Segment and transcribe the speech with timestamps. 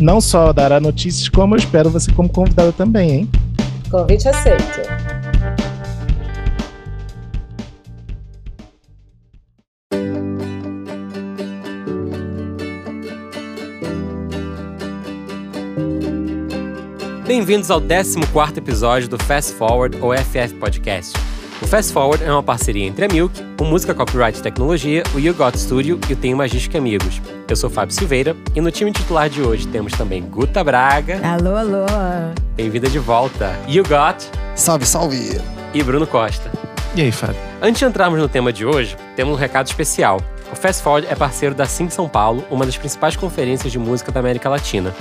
[0.00, 3.30] Não só dará notícias, como eu espero você como convidada também, hein?
[3.90, 4.80] Convite aceito.
[17.26, 18.18] Bem-vindos ao 14
[18.56, 21.33] episódio do Fast Forward ou FF Podcast.
[21.62, 25.32] O Fast Forward é uma parceria entre a Milk, o Música Copyright Tecnologia, o You
[25.34, 27.22] Got Studio e o Tenho Magística Amigos.
[27.48, 31.20] Eu sou Fábio Silveira e no time titular de hoje temos também Guta Braga.
[31.26, 31.86] Alô, alô.
[32.56, 33.56] Bem-vinda de volta.
[33.68, 34.28] You Got.
[34.56, 35.40] Salve, salve.
[35.72, 36.50] E Bruno Costa.
[36.94, 37.36] E aí, Fábio?
[37.62, 40.20] Antes de entrarmos no tema de hoje, temos um recado especial.
[40.52, 44.12] O Fast Forward é parceiro da Sim São Paulo, uma das principais conferências de música
[44.12, 44.94] da América Latina.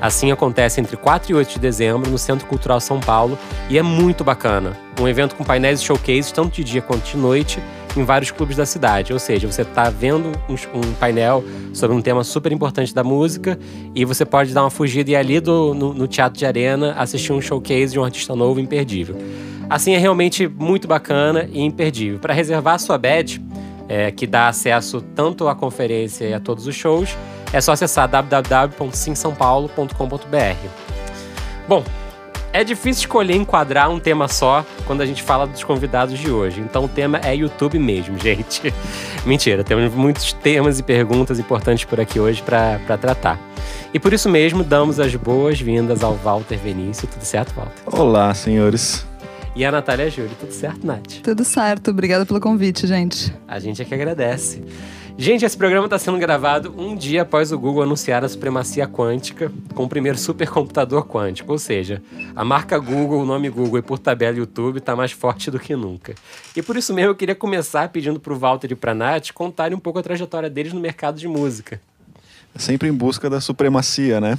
[0.00, 3.36] Assim acontece entre 4 e 8 de dezembro no Centro Cultural São Paulo
[3.68, 4.76] e é muito bacana.
[5.00, 7.60] Um evento com painéis e showcases tanto de dia quanto de noite
[7.96, 9.12] em vários clubes da cidade.
[9.12, 13.58] Ou seja, você está vendo um, um, painel sobre um tema super importante da música
[13.94, 16.92] e você pode dar uma fugida e ir ali do, no, no Teatro de Arena
[16.92, 19.16] assistir um showcase de um artista novo imperdível.
[19.68, 22.18] Assim é realmente muito bacana e imperdível.
[22.18, 23.42] Para reservar sua badge,
[23.88, 27.16] é, que dá acesso tanto à conferência e a todos os shows,
[27.52, 30.68] é só acessar www.simsaopaulo.com.br.
[31.68, 31.84] Bom,
[32.52, 36.60] é difícil escolher enquadrar um tema só quando a gente fala dos convidados de hoje.
[36.60, 38.72] Então o tema é YouTube mesmo, gente.
[39.24, 43.38] Mentira, temos muitos temas e perguntas importantes por aqui hoje para tratar.
[43.92, 47.06] E por isso mesmo damos as boas-vindas ao Walter Venício.
[47.06, 47.82] Tudo certo, Walter?
[47.86, 49.06] Olá, senhores.
[49.54, 50.30] E a Natália Júlia.
[50.38, 51.20] Tudo certo, Nath?
[51.22, 51.90] Tudo certo.
[51.90, 53.34] Obrigada pelo convite, gente.
[53.46, 54.62] A gente é que agradece.
[55.20, 59.50] Gente, esse programa está sendo gravado um dia após o Google anunciar a supremacia quântica
[59.74, 61.50] com o primeiro supercomputador quântico.
[61.50, 62.00] Ou seja,
[62.36, 65.74] a marca Google, o nome Google e por tabela YouTube está mais forte do que
[65.74, 66.14] nunca.
[66.54, 69.32] E por isso mesmo eu queria começar pedindo para o Walter e para a Nath
[69.32, 71.80] contarem um pouco a trajetória deles no mercado de música.
[72.54, 74.38] Sempre em busca da supremacia, né?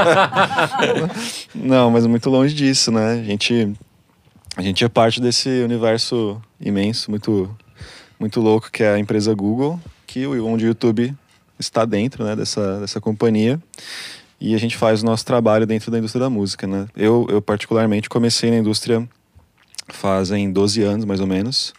[1.54, 3.12] Não, mas muito longe disso, né?
[3.12, 3.72] A gente,
[4.58, 7.48] a gente é parte desse universo imenso, muito
[8.20, 11.14] muito louco, que é a empresa Google, que onde o YouTube
[11.58, 13.58] está dentro né, dessa, dessa companhia.
[14.38, 16.66] E a gente faz o nosso trabalho dentro da indústria da música.
[16.66, 16.86] Né?
[16.96, 19.06] Eu, eu, particularmente, comecei na indústria
[19.88, 21.74] fazem 12 anos, mais ou menos.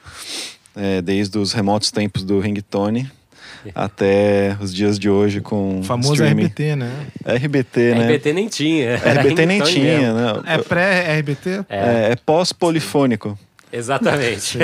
[0.76, 3.10] É, desde os remotos tempos do ringtone
[3.76, 6.46] até os dias de hoje com o famoso streaming.
[6.46, 7.08] RBT, né?
[7.26, 8.06] RBT, né?
[8.06, 8.96] RBT nem tinha.
[8.96, 10.42] RBT nem tinha, né?
[10.46, 11.66] É pré-RBT?
[11.70, 13.38] É, é pós-polifônico.
[13.72, 14.58] Exatamente.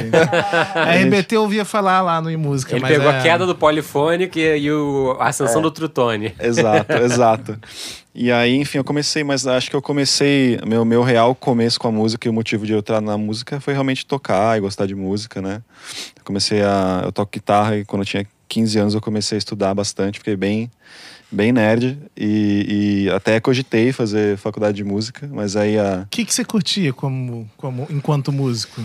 [0.75, 2.73] a RBT eu ouvia falar lá no música.
[2.73, 3.19] Ele mas pegou é...
[3.19, 5.63] a queda do polifônico e, e o, a ascensão é.
[5.63, 6.35] do trutone.
[6.39, 7.59] Exato, exato.
[8.13, 11.87] E aí, enfim, eu comecei, mas acho que eu comecei, meu, meu real começo com
[11.87, 14.87] a música e o motivo de eu entrar na música foi realmente tocar e gostar
[14.87, 15.61] de música, né?
[16.15, 17.01] Eu comecei a.
[17.05, 20.35] Eu toco guitarra e quando eu tinha 15 anos eu comecei a estudar bastante, fiquei
[20.35, 20.71] bem
[21.31, 26.03] bem nerd e, e, até cogitei fazer faculdade de música, mas aí a...
[26.05, 28.81] O que, que você curtia como, como, enquanto músico?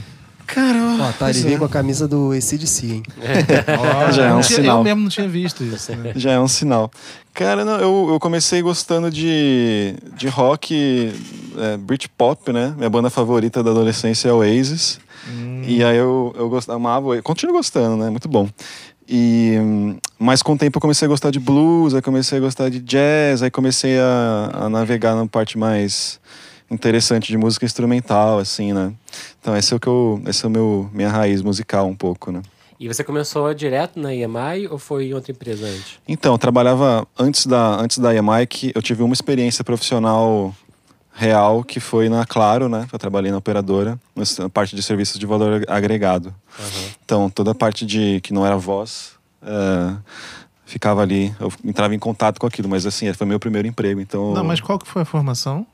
[0.46, 3.02] Cara, ó, tá, ele veio com a camisa do ACDC, hein?
[3.22, 4.12] É.
[4.12, 4.78] Já é um tinha, sinal.
[4.78, 5.96] Eu mesmo não tinha visto isso.
[5.96, 6.12] Né?
[6.16, 6.90] Já é um sinal.
[7.32, 11.12] Cara, não, eu, eu comecei gostando de, de rock,
[11.56, 12.74] é, Britpop, né?
[12.76, 15.00] Minha banda favorita da adolescência é Oasis.
[15.26, 15.62] Hum.
[15.64, 18.10] E aí eu, eu gostava, amava, continuo gostando, né?
[18.10, 18.48] Muito bom.
[19.14, 19.58] E,
[20.18, 22.80] mas com o tempo eu comecei a gostar de blues, aí comecei a gostar de
[22.80, 26.18] jazz, aí comecei a, a navegar na parte mais
[26.70, 28.90] interessante de música instrumental, assim, né?
[29.38, 32.32] Então esse é o que eu, esse é o meu minha raiz musical um pouco,
[32.32, 32.40] né?
[32.80, 36.00] E você começou direto na EMI ou foi em outra empresa antes?
[36.08, 40.54] Então, eu trabalhava antes da antes da EMI que eu tive uma experiência profissional
[41.12, 42.86] real que foi na Claro, né?
[42.92, 43.98] Eu trabalhei na operadora,
[44.38, 46.34] na parte de serviços de valor agregado.
[46.58, 46.90] Uhum.
[47.04, 49.12] Então, toda a parte de que não era voz,
[49.42, 49.96] uh,
[50.64, 54.32] ficava ali, eu entrava em contato com aquilo, mas assim, foi meu primeiro emprego, então...
[54.32, 55.66] Não, mas qual que foi a formação?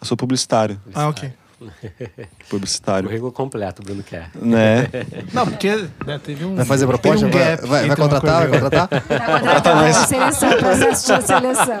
[0.00, 0.80] Eu sou publicitário.
[0.94, 1.32] Ah, ok.
[2.48, 3.08] Publicitário.
[3.08, 4.30] Currículo completo, Bruno quer.
[4.34, 4.88] Né?
[5.32, 6.54] Não, porque né, teve um.
[6.54, 7.26] Vai fazer proposta?
[7.26, 8.48] Um vai, vai, vai contratar?
[8.48, 8.88] Vai contratar?
[9.08, 9.96] Vai contratar nós.
[9.96, 11.80] Seleção, processo de seleção.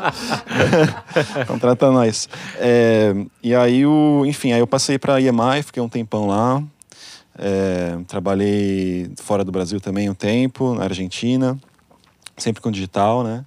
[1.46, 2.28] Contrata nós.
[2.56, 6.62] É, e aí, o, enfim, aí eu passei para a EMI, fiquei um tempão lá.
[7.36, 11.58] É, trabalhei fora do Brasil também um tempo, na Argentina,
[12.36, 13.44] sempre com digital, né?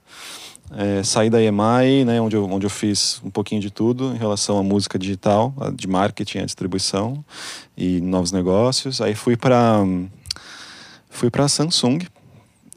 [0.75, 4.17] É, saí da EMAI, né, onde, eu, onde eu fiz um pouquinho de tudo em
[4.17, 7.23] relação à música digital, de marketing, a distribuição
[7.75, 8.99] e novos negócios.
[8.99, 9.83] Aí fui para
[11.09, 11.99] fui para Samsung.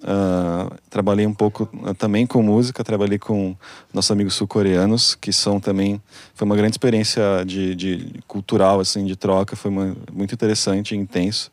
[0.02, 3.54] Uh, trabalhei um pouco uh, também com música, trabalhei com
[3.92, 6.00] nossos amigos sul-coreanos, que são também
[6.32, 10.96] foi uma grande experiência de, de cultural assim de troca, foi uma, muito interessante, e
[10.96, 11.52] intenso.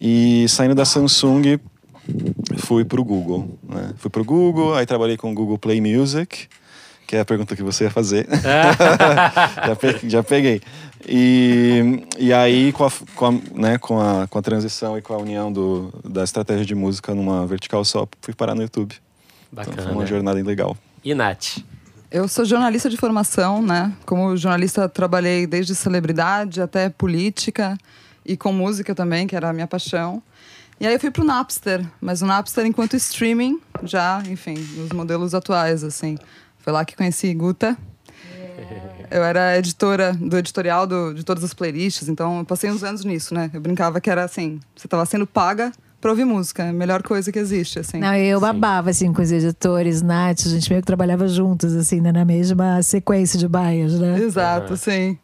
[0.00, 1.58] E saindo da Samsung
[2.58, 3.58] fui para o Google.
[3.62, 3.90] Né?
[3.96, 6.48] Fui para o Google, aí trabalhei com o Google Play Music,
[7.06, 8.26] que é a pergunta que você ia fazer.
[9.66, 10.62] já, peguei, já peguei.
[11.06, 15.12] E, e aí, com a, com, a, né, com, a, com a transição e com
[15.12, 18.94] a união do, da estratégia de música numa vertical só, fui parar no YouTube.
[19.52, 19.74] Bacana.
[19.74, 20.76] Então, foi uma jornada legal.
[21.04, 21.58] E Nath?
[22.10, 23.92] Eu sou jornalista de formação, né?
[24.06, 27.76] Como jornalista, trabalhei desde celebridade até política
[28.24, 30.22] e com música também, que era a minha paixão.
[30.80, 35.34] E aí eu fui pro Napster, mas o Napster enquanto streaming, já, enfim, nos modelos
[35.34, 36.18] atuais, assim.
[36.58, 37.76] Foi lá que conheci Guta.
[39.10, 43.04] Eu era editora do editorial do, de todas as playlists, então eu passei uns anos
[43.04, 43.50] nisso, né?
[43.52, 47.30] Eu brincava que era assim, você estava sendo paga pra ouvir música, a melhor coisa
[47.30, 47.98] que existe, assim.
[47.98, 52.00] Não, eu babava, assim, com os editores, Nath, a gente meio que trabalhava juntos, assim,
[52.00, 52.12] né?
[52.12, 54.18] Na mesma sequência de baias, né?
[54.18, 54.76] Exato, uhum.
[54.76, 55.18] sim.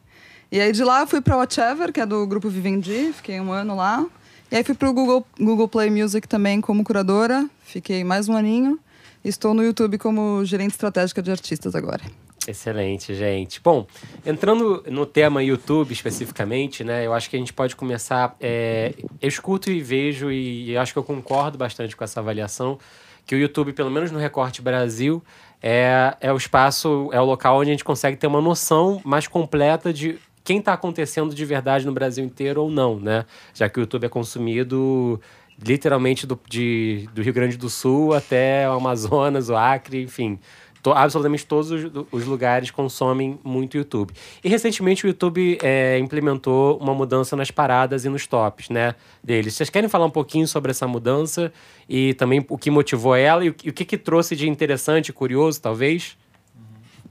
[0.52, 3.52] E aí de lá eu fui pra Whatever, que é do grupo Vivendi, fiquei um
[3.52, 4.06] ano lá.
[4.50, 8.80] E aí fui pro Google, Google Play Music também como curadora, fiquei mais um aninho.
[9.24, 12.02] Estou no YouTube como gerente estratégica de artistas agora.
[12.48, 13.60] Excelente, gente.
[13.62, 13.86] Bom,
[14.26, 17.06] entrando no tema YouTube especificamente, né?
[17.06, 18.34] Eu acho que a gente pode começar.
[18.40, 18.92] É,
[19.22, 22.76] eu escuto e vejo, e, e acho que eu concordo bastante com essa avaliação,
[23.24, 25.22] que o YouTube, pelo menos no Recorte Brasil,
[25.62, 29.28] é, é o espaço, é o local onde a gente consegue ter uma noção mais
[29.28, 33.24] completa de quem está acontecendo de verdade no Brasil inteiro ou não, né?
[33.54, 35.20] Já que o YouTube é consumido
[35.62, 40.38] literalmente do, de, do Rio Grande do Sul até o Amazonas, o Acre, enfim.
[40.82, 44.14] To, absolutamente todos os, os, lugares consomem muito YouTube.
[44.42, 48.94] E recentemente o YouTube é, implementou uma mudança nas paradas e nos tops, né?
[49.22, 49.54] Deles.
[49.54, 51.52] Vocês querem falar um pouquinho sobre essa mudança
[51.86, 55.12] e também o que motivou ela e o, e o que, que trouxe de interessante,
[55.12, 56.16] curioso, talvez?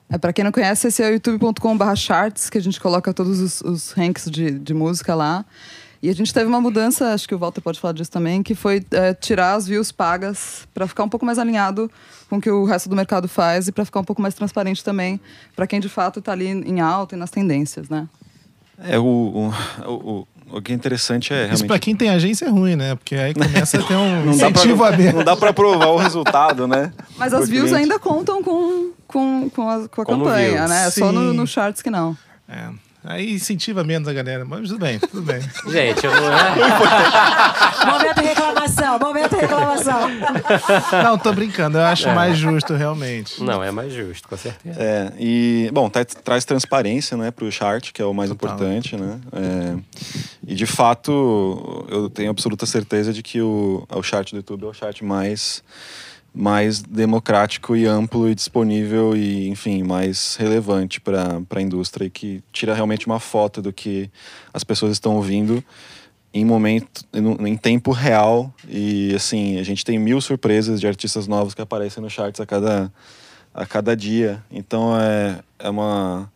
[0.10, 3.40] É, para quem não conhece, esse é o youtube.com.br charts, que a gente coloca todos
[3.40, 5.46] os, os ranks de, de música lá.
[6.02, 8.56] E a gente teve uma mudança, acho que o Walter pode falar disso também, que
[8.56, 11.92] foi é, tirar as views pagas para ficar um pouco mais alinhado
[12.30, 14.84] com o que o resto do mercado faz e para ficar um pouco mais transparente
[14.84, 15.20] também
[15.56, 18.08] para quem de fato está ali em alta e nas tendências, né?
[18.84, 19.54] É, o, o,
[19.86, 21.56] o, o que é interessante é realmente...
[21.56, 22.96] Isso para quem tem agência é ruim, né?
[22.96, 25.16] Porque aí começa a ter um não incentivo pra, aberto.
[25.16, 26.92] Não dá para provar o resultado, né?
[27.18, 27.84] Mas as views cliente.
[27.84, 30.70] ainda contam com, com, com a, com a campanha, views.
[30.70, 30.88] né?
[30.88, 32.18] É só no, no charts que não.
[32.48, 32.70] É.
[33.04, 35.40] Aí incentiva menos a galera, mas tudo bem, tudo bem.
[35.72, 37.86] Gente, eu não é.
[37.86, 40.10] momento reclamação, momento reclamação.
[41.04, 42.14] Não, tô brincando, eu acho é.
[42.14, 43.42] mais justo, realmente.
[43.42, 44.82] Não, é mais justo, com certeza.
[44.82, 48.56] É, e, bom, tá, traz transparência, né, pro chart, que é o mais Total.
[48.56, 49.20] importante, né?
[49.32, 49.78] É,
[50.46, 54.68] e, de fato, eu tenho absoluta certeza de que o, o chart do YouTube é
[54.68, 55.64] o chart mais
[56.40, 62.42] mais democrático e amplo e disponível e, enfim, mais relevante para a indústria e que
[62.54, 64.10] tira realmente uma foto do que
[64.54, 65.62] as pessoas estão ouvindo
[66.34, 71.54] em momento, em tempo real e, assim, a gente tem mil surpresas de artistas novos
[71.54, 72.90] que aparecem no charts a cada,
[73.54, 74.42] a cada dia.
[74.50, 76.32] Então, é, é uma...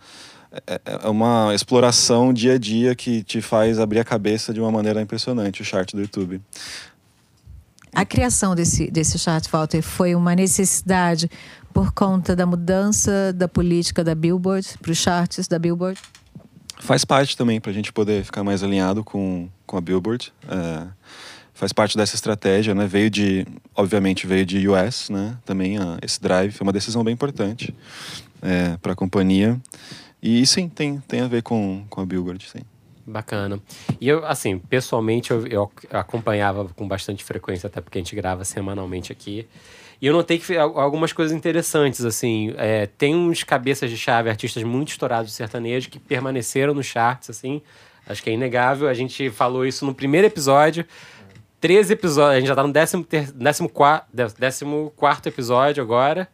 [0.68, 4.70] É, é uma exploração dia a dia que te faz abrir a cabeça de uma
[4.70, 6.40] maneira impressionante o chart do YouTube.
[7.94, 11.30] A criação desse, desse chart, Walter, foi uma necessidade
[11.74, 16.00] por conta da mudança da política da Billboard para os charts da Billboard?
[16.80, 20.34] Faz parte também para a gente poder ficar mais alinhado com, com a Billboard.
[20.50, 20.88] É,
[21.54, 22.88] faz parte dessa estratégia, né?
[22.88, 23.46] Veio de,
[23.76, 25.38] obviamente, veio de US, né?
[25.46, 27.76] Também a, esse drive foi uma decisão bem importante
[28.42, 29.60] é, para a companhia.
[30.22, 32.64] E sim, tem, tem a ver com, com a Billboard, sim.
[33.06, 33.60] Bacana.
[34.00, 38.46] E eu, assim, pessoalmente, eu, eu, acompanhava com bastante frequência, até porque a gente grava
[38.46, 39.46] semanalmente aqui.
[40.02, 42.54] E eu notei que algumas coisas interessantes, assim.
[42.58, 47.30] É, tem uns cabeças de chave, artistas muito estourados de sertanejo, que permaneceram nos charts,
[47.30, 47.62] assim.
[48.08, 48.88] Acho que é inegável.
[48.88, 50.86] A gente falou isso no primeiro episódio.
[51.60, 53.72] 13 episódios, a gente já tá no 14 décimo, décimo,
[54.38, 56.28] décimo quarto episódio agora.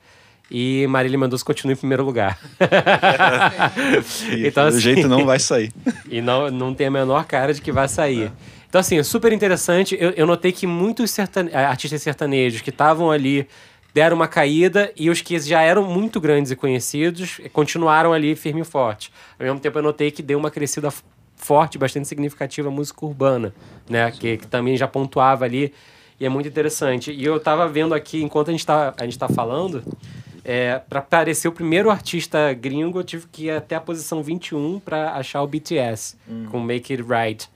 [0.51, 2.39] E Marília Mendonça continua em primeiro lugar.
[4.45, 5.71] então, assim, do jeito não vai sair.
[6.09, 8.23] e não, não tem a menor cara de que vai sair.
[8.23, 8.31] É.
[8.67, 9.95] Então, assim, é super interessante.
[9.99, 11.53] Eu, eu notei que muitos sertane...
[11.53, 13.47] Artistas sertanejos que estavam ali
[13.93, 18.61] deram uma caída e os que já eram muito grandes e conhecidos continuaram ali firme
[18.61, 19.11] e forte.
[19.39, 20.91] Ao mesmo tempo, eu notei que deu uma crescida
[21.35, 23.53] forte, bastante significativa a música urbana,
[23.89, 24.11] né?
[24.11, 25.73] Que, que também já pontuava ali.
[26.19, 27.11] E é muito interessante.
[27.11, 29.83] E eu estava vendo aqui, enquanto a gente está tá falando,
[30.49, 34.79] é, para parecer o primeiro artista gringo, eu tive que ir até a posição 21
[34.79, 36.15] para achar o BTS
[36.49, 37.47] com Make It Right.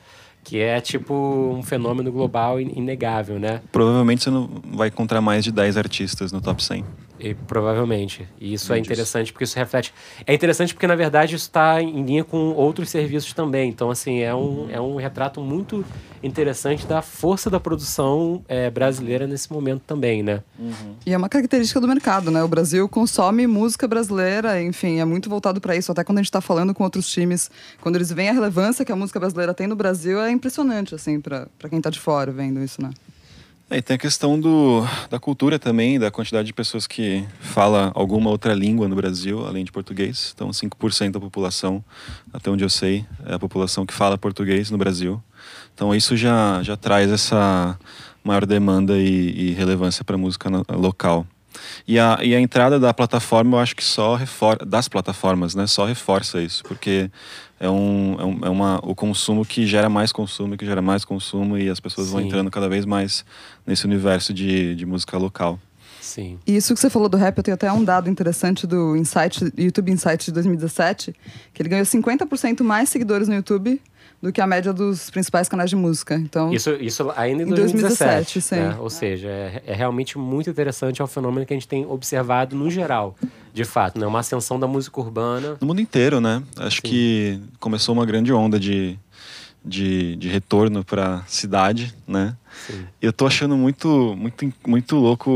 [0.44, 1.14] Que é tipo
[1.58, 3.62] um fenômeno global in- inegável, né?
[3.72, 6.84] Provavelmente você não vai encontrar mais de 10 artistas no top 100.
[7.24, 8.28] E, provavelmente.
[8.38, 9.94] E isso é interessante porque isso reflete.
[10.28, 13.70] É interessante porque, na verdade, isso está em linha com outros serviços também.
[13.70, 15.86] Então, assim, é um, é um retrato muito
[16.22, 20.44] interessante da força da produção é, brasileira nesse momento também, né?
[21.06, 22.44] E é uma característica do mercado, né?
[22.44, 25.92] O Brasil consome música brasileira, enfim, é muito voltado para isso.
[25.94, 27.50] Até quando a gente está falando com outros times,
[27.80, 31.22] quando eles veem a relevância que a música brasileira tem no Brasil, é impressionante, assim,
[31.22, 32.90] para quem está de fora vendo isso, né?
[33.74, 37.92] É, e tem a questão do, da cultura também, da quantidade de pessoas que fala
[37.96, 40.32] alguma outra língua no Brasil, além de português.
[40.36, 41.84] Então, 5% da população,
[42.32, 45.20] até onde eu sei, é a população que fala português no Brasil.
[45.74, 47.76] Então, isso já, já traz essa
[48.24, 51.26] maior demanda e, e relevância para a música local.
[51.88, 55.68] E a, e a entrada da plataforma, eu acho que só reforça, das plataformas, né,
[55.68, 57.10] só reforça isso, porque
[57.60, 61.06] é, um, é, um, é uma, o consumo que gera mais consumo, que gera mais
[61.06, 62.28] consumo, e as pessoas vão Sim.
[62.28, 63.26] entrando cada vez mais
[63.66, 65.60] nesse universo de, de música local.
[66.02, 66.38] Sim.
[66.46, 69.52] E isso que você falou do rap, eu tenho até um dado interessante do Insight,
[69.58, 71.16] YouTube Insight de 2017,
[71.54, 73.82] que ele ganhou 50% mais seguidores no YouTube
[74.24, 76.16] do que a média dos principais canais de música.
[76.16, 78.40] Então, Isso, isso ainda em Em 2017.
[78.40, 78.56] 2017, sim.
[78.56, 78.78] né?
[78.80, 82.56] Ou seja, é, é realmente muito interessante, é um fenômeno que a gente tem observado
[82.56, 83.18] no geral,
[83.54, 84.08] de fato, né?
[84.08, 85.58] Uma ascensão da música urbana.
[85.60, 86.42] No mundo inteiro, né?
[86.56, 88.98] Acho que começou uma grande onda de,
[89.64, 92.34] de, de retorno para a cidade, né?
[92.68, 92.86] Sim.
[93.02, 95.30] Eu tô achando muito, muito, muito louco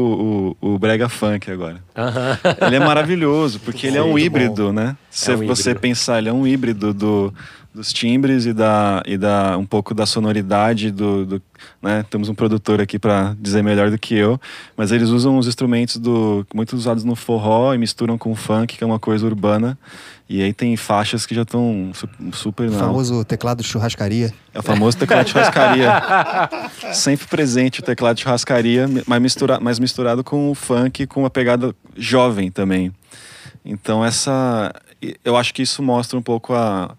[0.62, 1.78] o, o brega funk agora.
[1.96, 2.38] Aham.
[2.66, 4.96] Ele é maravilhoso, porque ele é um híbrido, né?
[5.10, 5.80] Se um você híbrido.
[5.82, 7.34] pensar, ele é um híbrido do,
[7.74, 11.42] dos timbres e da, e da um pouco da sonoridade do, do
[11.82, 12.06] né?
[12.10, 14.40] Temos um produtor aqui para dizer melhor do que eu,
[14.76, 18.78] mas eles usam os instrumentos do muito usados no forró e misturam com o funk,
[18.78, 19.78] que é uma coisa urbana.
[20.30, 22.78] E aí tem faixas que já estão su- super O não.
[22.80, 24.34] famoso teclado de churrascaria.
[24.54, 25.90] É o famoso teclado de churrascaria.
[27.08, 31.30] Sempre presente o teclado de churrascaria, mas, mistura, mas misturado com o funk, com uma
[31.30, 32.92] pegada jovem também.
[33.64, 34.74] Então essa,
[35.24, 36.98] eu acho que isso mostra um pouco a,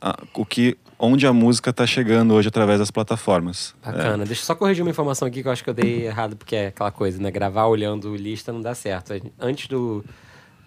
[0.00, 3.74] a- o que, onde a música está chegando hoje através das plataformas.
[3.84, 4.24] Bacana.
[4.24, 6.54] Deixa eu só corrigir uma informação aqui que eu acho que eu dei errado, porque
[6.54, 7.30] é aquela coisa, né?
[7.30, 9.12] Gravar olhando lista não dá certo.
[9.38, 10.04] Antes do,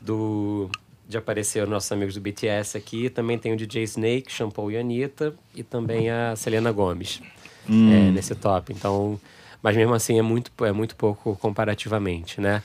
[0.01, 0.69] do
[1.07, 4.77] de aparecer os nossos amigos do BTS aqui, também tem o DJ Snake, Shampoo e
[4.77, 7.21] Anitta, e também a Selena Gomes
[7.67, 8.73] é, nesse top.
[8.73, 9.19] Então,
[9.61, 12.61] mas mesmo assim é muito, é muito pouco comparativamente, né?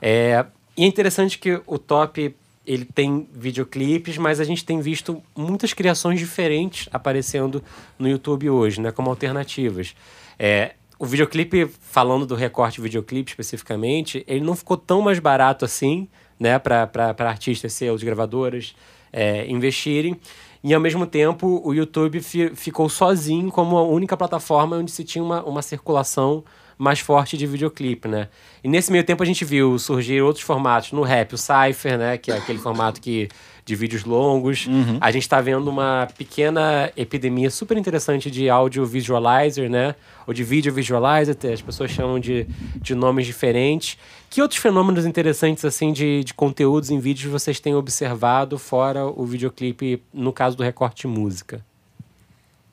[0.00, 0.44] É,
[0.76, 2.34] e é interessante que o top
[2.66, 7.62] ele tem videoclipes, mas a gente tem visto muitas criações diferentes aparecendo
[7.98, 9.94] no YouTube hoje, né, como alternativas.
[10.38, 16.08] É, o videoclipe, falando do recorte videoclipe especificamente, ele não ficou tão mais barato assim,
[16.40, 18.74] né, para artistas, seus, gravadoras
[19.12, 20.18] é, investirem.
[20.64, 25.04] E ao mesmo tempo, o YouTube fi- ficou sozinho como a única plataforma onde se
[25.04, 26.42] tinha uma, uma circulação
[26.78, 28.28] mais forte de videoclipe, né?
[28.62, 32.18] E nesse meio tempo a gente viu surgir outros formatos no rap, o Cypher, né?
[32.18, 33.28] Que é aquele formato que,
[33.64, 34.66] de vídeos longos.
[35.00, 39.94] A gente está vendo uma pequena epidemia super interessante de audio visualizer, né?
[40.26, 43.98] Ou de video visualizer, as pessoas chamam de, de nomes diferentes.
[44.30, 49.24] Que outros fenômenos interessantes, assim, de, de conteúdos em vídeos vocês têm observado, fora o
[49.24, 51.64] videoclipe, no caso do recorte música?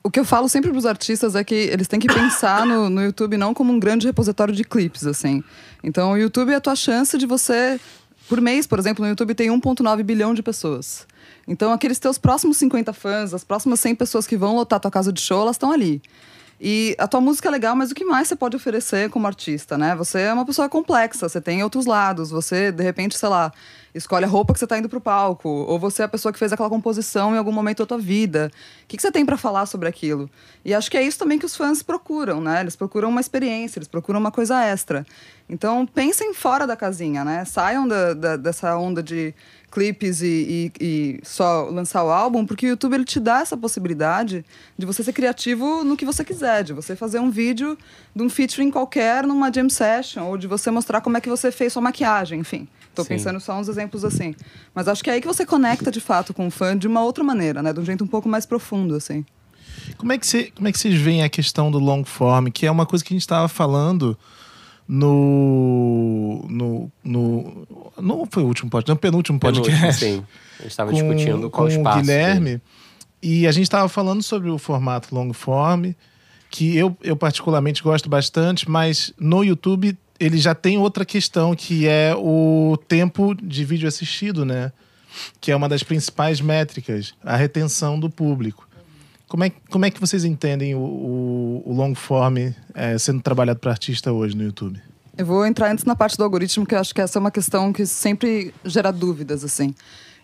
[0.04, 2.90] O que eu falo sempre para os artistas é que eles têm que pensar no,
[2.90, 5.44] no YouTube não como um grande repositório de clipes, assim.
[5.84, 7.80] Então, o YouTube é a tua chance de você...
[8.28, 11.06] Por mês, por exemplo, no YouTube tem 1,9 bilhão de pessoas.
[11.48, 15.12] Então, aqueles teus próximos 50 fãs, as próximas 100 pessoas que vão lotar tua casa
[15.12, 16.02] de show, elas estão ali.
[16.64, 19.78] E a tua música é legal, mas o que mais você pode oferecer como artista,
[19.78, 19.96] né?
[19.96, 23.52] Você é uma pessoa complexa, você tem outros lados, você, de repente, sei lá,
[23.94, 26.40] escolhe a roupa que você tá indo pro palco, ou você é a pessoa que
[26.40, 28.52] fez aquela composição em algum momento da tua vida.
[28.84, 30.30] O que, que você tem para falar sobre aquilo?
[30.64, 32.62] E acho que é isso também que os fãs procuram, né?
[32.62, 35.06] Eles procuram uma experiência, eles procuram uma coisa extra.
[35.50, 37.44] Então, pensem fora da casinha, né?
[37.46, 39.34] Saiam da, da- dessa onda de
[39.70, 40.84] clipes e, e-
[41.20, 44.46] e só lançar o álbum, porque o YouTube ele te dá essa possibilidade
[44.78, 47.78] de você ser criativo no que você quiser, de você fazer um vídeo
[48.16, 51.52] de um featuring qualquer numa jam session, ou de você mostrar como é que você
[51.52, 52.68] fez sua maquiagem, enfim.
[52.94, 53.10] Tô Sim.
[53.10, 54.36] pensando só uns exemplos assim.
[54.74, 57.04] Mas acho que é aí que você conecta de fato com o fã de uma
[57.04, 57.72] outra maneira, né?
[57.72, 59.26] De um jeito um pouco mais profundo, assim.
[59.98, 62.66] Como é, que você, como é que vocês veem a questão do long form, que
[62.66, 64.18] é uma coisa que a gente estava falando
[64.88, 67.68] no, no, no.
[68.02, 69.72] Não foi o último podcast, no penúltimo podcast.
[69.72, 70.26] Penúltimo, Sim.
[70.60, 71.98] A gente estava discutindo qual com o espaço.
[71.98, 72.46] o Guilherme.
[72.46, 72.62] dele.
[73.22, 75.92] E a gente estava falando sobre o formato long form,
[76.50, 81.88] que eu, eu particularmente gosto bastante, mas no YouTube ele já tem outra questão, que
[81.88, 84.72] é o tempo de vídeo assistido, né?
[85.42, 88.68] Que é uma das principais métricas, a retenção do público.
[89.28, 92.38] Como é, como é que vocês entendem o, o, o long form
[92.76, 94.80] é, sendo trabalhado para artista hoje no YouTube?
[95.18, 97.32] Eu vou entrar antes na parte do algoritmo, que eu acho que essa é uma
[97.32, 99.74] questão que sempre gera dúvidas, assim.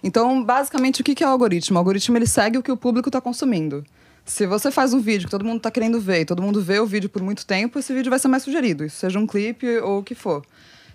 [0.03, 1.75] Então, basicamente, o que é o algoritmo?
[1.75, 3.83] O algoritmo ele segue o que o público está consumindo.
[4.27, 6.79] Se você faz um vídeo que todo mundo está querendo ver e todo mundo vê
[6.79, 9.99] o vídeo por muito tempo, esse vídeo vai ser mais sugerido, seja um clipe ou
[9.99, 10.43] o que for.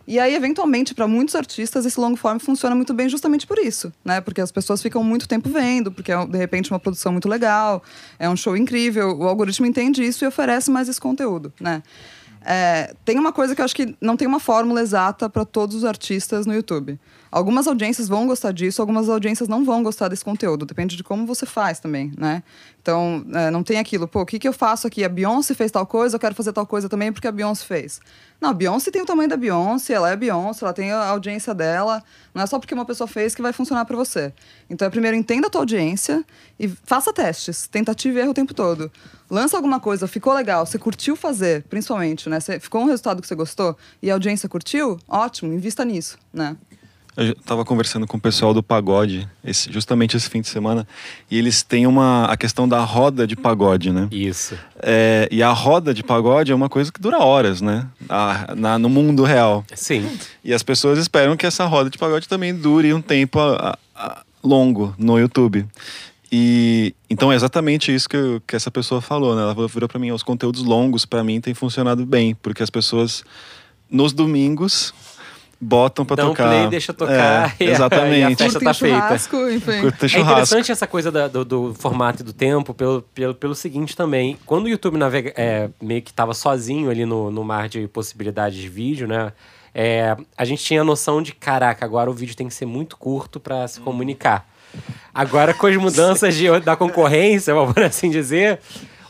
[0.07, 3.91] E aí, eventualmente, para muitos artistas, esse long form funciona muito bem justamente por isso,
[4.05, 4.21] né?
[4.21, 7.83] Porque as pessoas ficam muito tempo vendo, porque é, de repente, uma produção muito legal,
[8.19, 11.83] é um show incrível, o algoritmo entende isso e oferece mais esse conteúdo, né?
[12.45, 15.77] É, tem uma coisa que eu acho que não tem uma fórmula exata para todos
[15.77, 16.99] os artistas no YouTube.
[17.33, 20.67] Algumas audiências vão gostar disso, algumas audiências não vão gostar desse conteúdo.
[20.67, 22.43] Depende de como você faz também, né?
[22.83, 25.03] Então, é, não tem aquilo, pô, o que, que eu faço aqui?
[25.03, 28.03] A Beyoncé fez tal coisa, eu quero fazer tal coisa também porque a Beyoncé fez.
[28.39, 31.55] Não, a Beyoncé tem o tamanho da Beyoncé, ela é Beyoncé, ela tem a audiência
[31.55, 32.05] dela.
[32.35, 34.31] Não é só porque uma pessoa fez que vai funcionar para você.
[34.69, 36.23] Então, é primeiro, entenda a tua audiência
[36.61, 38.93] e faça testes, tentativa e erro o tempo todo.
[39.31, 42.41] Lança alguma coisa, ficou legal, você curtiu fazer, principalmente, né?
[42.41, 46.59] Você, ficou um resultado que você gostou e a audiência curtiu, ótimo, invista nisso, né?
[47.15, 50.89] Eu estava conversando com o pessoal do pagode, esse, justamente esse fim de semana,
[51.31, 54.09] e eles têm uma a questão da roda de pagode, né?
[54.11, 54.59] Isso.
[54.83, 57.87] É, e a roda de pagode é uma coisa que dura horas, né?
[58.09, 59.63] A, na, no mundo real.
[59.75, 60.09] Sim.
[60.43, 64.23] E as pessoas esperam que essa roda de pagode também dure um tempo a, a,
[64.43, 65.67] longo no YouTube.
[66.35, 69.43] E então é exatamente isso que, eu, que essa pessoa falou, né?
[69.43, 73.23] Ela virou para mim, os conteúdos longos para mim têm funcionado bem, porque as pessoas
[73.91, 74.95] nos domingos
[75.65, 76.49] botam pra Dá um tocar.
[76.49, 78.19] play, deixa tocar É, e a- exatamente.
[78.19, 79.55] e a festa Curtem tá feita.
[79.55, 80.17] enfim.
[80.19, 83.95] É interessante essa coisa da- do, do formato e do tempo pelo, pelo, pelo seguinte
[83.97, 84.37] também.
[84.45, 88.59] Quando o YouTube navega, é, meio que estava sozinho ali no, no mar de possibilidades
[88.59, 89.33] de vídeo, né?
[89.75, 92.97] é, a gente tinha a noção de, caraca, agora o vídeo tem que ser muito
[92.99, 94.47] curto para se comunicar.
[95.15, 98.59] Agora, com as mudanças de- da concorrência, vamos assim dizer,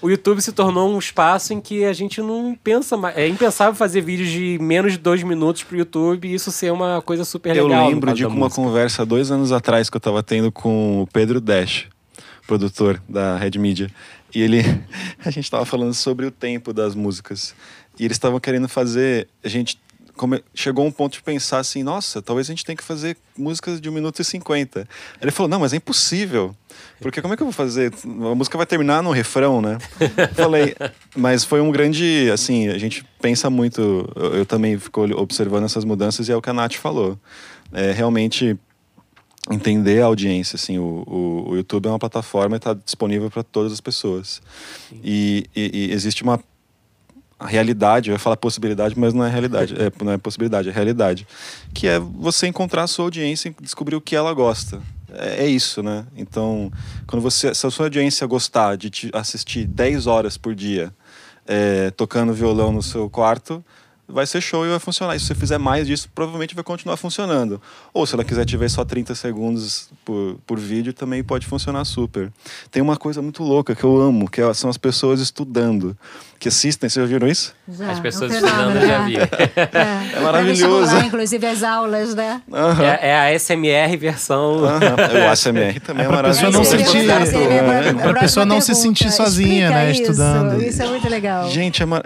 [0.02, 3.16] o YouTube se tornou um espaço em que a gente não pensa mais.
[3.16, 7.00] É impensável fazer vídeos de menos de dois minutos pro YouTube e isso ser uma
[7.00, 7.84] coisa super Eu legal.
[7.84, 11.40] no lembro de uma conversa dois anos atrás que eu tava tendo com o Pedro
[11.40, 11.86] Dash,
[12.46, 13.88] produtor da Red Media.
[14.34, 14.62] E ele.
[15.24, 17.54] A gente tava falando sobre o tempo das músicas.
[17.98, 19.28] E eles estavam querendo fazer.
[19.44, 19.78] A gente.
[20.16, 23.80] come- chegou um ponto de pensar assim, nossa, talvez a gente tenha que fazer músicas
[23.80, 24.88] de 1 minuto e 50.
[25.20, 26.56] Ele falou, não, mas é impossível.
[27.02, 27.92] Porque como é que eu vou fazer?
[28.04, 29.78] A música vai terminar no refrão, né?
[30.34, 30.74] Falei,
[31.16, 35.84] mas foi um grande, assim, a gente pensa muito, eu, eu também fico observando essas
[35.84, 37.18] mudanças e é o que a Nath falou.
[37.72, 38.56] É, realmente
[39.50, 43.42] entender a audiência, assim, o, o, o YouTube é uma plataforma e está disponível para
[43.42, 44.40] todas as pessoas.
[45.02, 46.38] E, e- e existe uma
[47.40, 51.26] realidade, eu ia falar possibilidade, mas não é realidade, é, não é possibilidade, é realidade,
[51.74, 54.80] que é você encontrar a sua audiência e descobrir o que ela gosta.
[55.14, 56.06] É, é isso, né?
[56.16, 56.70] Então,
[57.06, 60.94] quando você, se a sua audiência gostar de te assistir 10 horas por dia
[61.46, 63.64] é, tocando violão no seu quarto,
[64.08, 65.16] vai ser show e vai funcionar.
[65.16, 67.60] E se você fizer mais disso, provavelmente vai continuar funcionando.
[67.94, 71.84] Ou se ela quiser te ver só 30 segundos por, por vídeo, também pode funcionar
[71.84, 72.30] super.
[72.70, 75.96] Tem uma coisa muito louca que eu amo, que é- são as pessoas estudando,
[76.42, 76.90] que assistem.
[76.90, 77.54] Vocês já viram isso?
[77.68, 79.04] Já, As pessoas é estudando, já né?
[79.06, 79.16] vi.
[79.16, 80.96] É, É maravilhoso.
[80.96, 82.42] Pra inclusive as aulas, né?
[82.52, 82.82] Aham.
[82.84, 84.64] É, é a SMR versão.
[84.64, 84.96] Aham.
[85.24, 86.64] O ASMR também é, É pra pessoa não maravilhoso.
[86.64, 90.60] sentir- É, pra pessoa não se sentir sozinha, né, Explica estudando.
[90.60, 91.48] Isso, isso é muito legal.
[91.50, 92.02] Gente, é mar-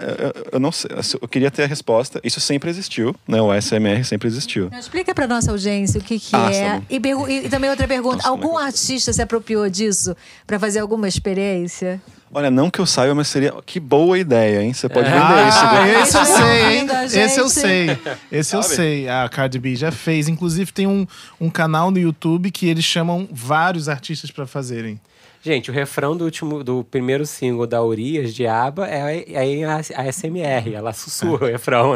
[0.51, 0.89] eu- não sei,
[1.21, 2.19] eu queria ter a resposta.
[2.23, 3.41] Isso sempre existiu, né?
[3.41, 4.69] O ASMR sempre existiu.
[4.71, 6.63] Não, Explica pra nossa audiência o que, que Ah, é.
[6.75, 6.81] tá.
[6.89, 10.79] E, pergu- e também outra pergunta: Nossa, é algum artista se apropriou disso pra fazer
[10.79, 11.99] alguma experiência?
[12.33, 14.73] Olha, não que eu saiba, mas seria que boa ideia, hein?
[14.73, 16.03] Você pode vender Ah, isso.
[16.03, 16.87] esse eu Tá sei, hein?
[17.25, 17.97] Esse eu sei.
[18.31, 19.09] Esse eu sei.
[19.09, 20.27] A Cardi B já fez.
[20.27, 21.07] Inclusive, tem um,
[21.39, 24.99] um canal no YouTube que eles chamam vários artistas pra fazerem.
[25.47, 29.77] Gente, o refrão do último, do primeiro single da Urias de ABBA é, é a,
[29.77, 30.73] a SMR.
[30.75, 31.93] Ela sussurra o refrão.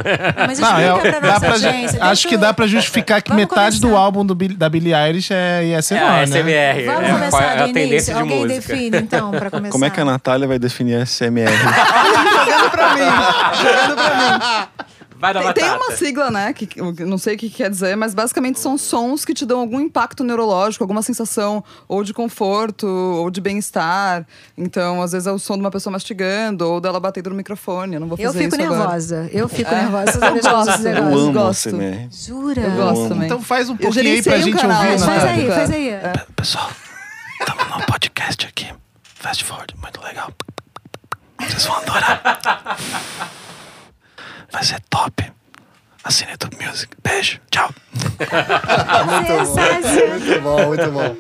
[0.48, 2.02] Mas Não, é- pra dá pra, audiência.
[2.02, 4.02] acho que dá pra justificar que Vamos metade do começar.
[4.04, 6.26] álbum do, da Billie Eilish é É ISMR, a né?
[6.28, 6.86] SMR.
[6.86, 8.14] Vamos é, começar é a do tendência início.
[8.14, 8.74] de Alguém música.
[8.74, 9.72] define, então, pra começar.
[9.74, 11.52] Como é que a Natália vai definir SMR?
[11.52, 13.02] Jogando pra mim.
[13.58, 14.91] Jogando pra mim.
[15.22, 16.52] Vai dar Tem, tem uma sigla, né?
[16.52, 19.46] Que, que eu não sei o que quer dizer, mas basicamente são sons que te
[19.46, 24.26] dão algum impacto neurológico, alguma sensação ou de conforto ou de bem-estar.
[24.58, 27.94] Então, às vezes é o som de uma pessoa mastigando ou dela batendo no microfone.
[27.94, 28.80] Eu não vou Eu fazer fico isso agora.
[28.80, 29.30] nervosa.
[29.32, 30.12] Eu fico nervosa.
[30.14, 31.12] Toda vez que eu ouço esse gosto.
[31.22, 31.70] Eu gosto.
[31.70, 32.10] SMR.
[32.12, 32.62] Jura?
[32.62, 33.26] Eu gosto também.
[33.28, 35.70] Então faz um Eu pouquinho aí pra um gente canal, ouvir, mas Faz aí, faz
[35.72, 35.92] aí.
[36.36, 36.72] Pessoal,
[37.40, 38.74] estamos num podcast aqui.
[39.04, 40.32] Fast forward, muito legal.
[41.40, 42.78] Vocês vão adorar.
[44.52, 45.32] Vai ser top.
[46.04, 46.94] assine YouTube Music.
[47.04, 47.70] Beijo, tchau.
[50.20, 51.16] Muito bom, muito bom.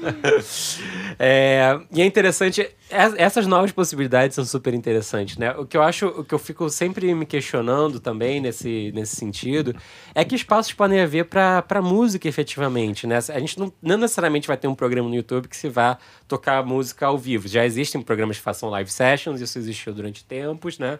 [1.19, 5.51] É, e é interessante, es- essas novas possibilidades são super interessantes, né?
[5.51, 9.75] O que eu acho, o que eu fico sempre me questionando também nesse, nesse sentido,
[10.15, 13.17] é que espaços podem haver para música efetivamente, né?
[13.29, 16.63] A gente não, não necessariamente vai ter um programa no YouTube que se vá tocar
[16.65, 17.47] música ao vivo.
[17.47, 20.97] Já existem programas que façam live sessions, isso existiu durante tempos, né?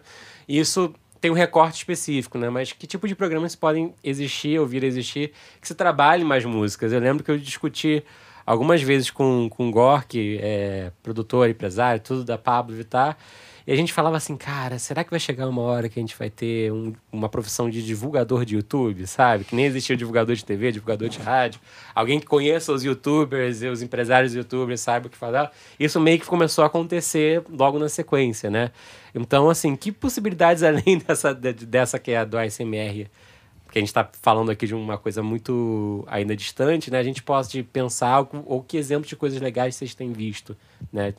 [0.48, 2.50] E isso tem um recorte específico, né?
[2.50, 6.44] Mas que tipo de programas podem existir ou vir a existir que se trabalhe mais
[6.44, 6.92] músicas?
[6.92, 8.02] Eu lembro que eu discuti
[8.44, 13.16] algumas vezes com, com o Gork, é, produtor, empresário, tudo da Pablo Vittar,
[13.66, 16.16] e a gente falava assim, cara, será que vai chegar uma hora que a gente
[16.18, 19.44] vai ter um- uma profissão de divulgador de YouTube, sabe?
[19.44, 21.60] Que nem existia o divulgador de TV, divulgador de rádio.
[21.94, 25.52] Alguém que conheça os youtubers e os empresários youtubers, saiba o que falar.
[25.78, 28.70] Isso meio que começou a acontecer logo na sequência, né?
[29.14, 33.08] Então, assim, que possibilidades além dessa, de- dessa que é a do ASMR
[33.64, 36.98] porque a gente está falando aqui de uma coisa muito ainda distante, né?
[36.98, 40.54] A gente pode pensar algo, ou que exemplo de coisas legais vocês têm visto,
[40.92, 41.14] né?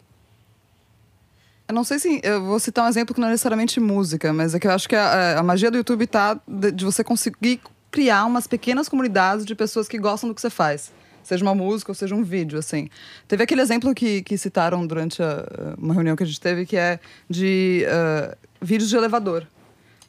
[1.74, 2.22] Eu não sei se.
[2.22, 4.88] Eu vou citar um exemplo que não é necessariamente música, mas é que eu acho
[4.88, 7.60] que a, a magia do YouTube tá de, de você conseguir
[7.90, 10.92] criar umas pequenas comunidades de pessoas que gostam do que você faz.
[11.24, 12.90] Seja uma música ou seja um vídeo, assim.
[13.28, 16.78] Teve aquele exemplo que, que citaram durante a- uma reunião que a gente teve, que
[16.78, 19.48] é de ah, vídeos de elevador.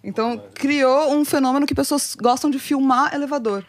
[0.03, 3.65] Então, criou um fenômeno que pessoas gostam de filmar elevador.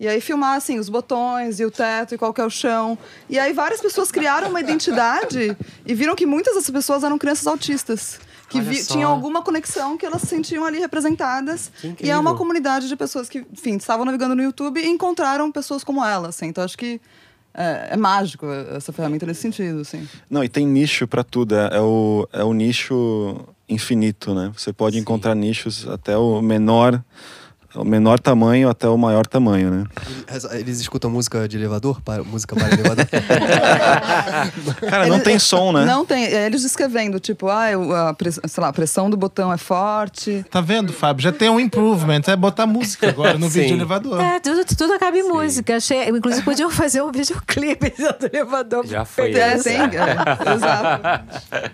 [0.00, 2.98] E aí filmar, assim, os botões e o teto e qual que é o chão.
[3.30, 7.46] E aí várias pessoas criaram uma identidade e viram que muitas dessas pessoas eram crianças
[7.46, 8.18] autistas.
[8.48, 11.72] Que vi- tinham alguma conexão que elas se sentiam ali representadas.
[12.00, 15.82] E é uma comunidade de pessoas que, enfim, estavam navegando no YouTube e encontraram pessoas
[15.82, 16.46] como ela, assim.
[16.48, 17.00] Então, acho que
[17.54, 20.06] é, é mágico essa ferramenta nesse sentido, assim.
[20.28, 21.54] Não, e tem nicho pra tudo.
[21.54, 23.36] É, é o, é o nicho
[23.68, 24.52] infinito, né?
[24.54, 25.00] Você pode Sim.
[25.00, 27.02] encontrar nichos até o menor,
[27.74, 29.84] o menor tamanho até o maior tamanho, né?
[30.30, 32.00] Eles- Eles escutam música de elevador?
[32.02, 33.06] Para- música para elevador?
[34.88, 35.84] Cara, não Ele- tem som, né?
[35.84, 36.24] Não tem.
[36.24, 38.14] É eles descrevendo, tipo, ah, eu- a,
[38.46, 40.44] sei lá, a pressão do botão é forte.
[40.50, 41.22] Tá vendo, Fábio?
[41.22, 42.22] Já tem um improvement.
[42.26, 43.60] É botar música agora no Sim.
[43.60, 44.20] vídeo elevador.
[44.20, 45.76] É, tudo, tudo acaba em música.
[45.76, 48.86] Achei, inclusive, podiam fazer um videoclipe do elevador.
[48.86, 49.32] Já foi.
[49.32, 49.76] É, tem.
[49.80, 51.24] É, exato.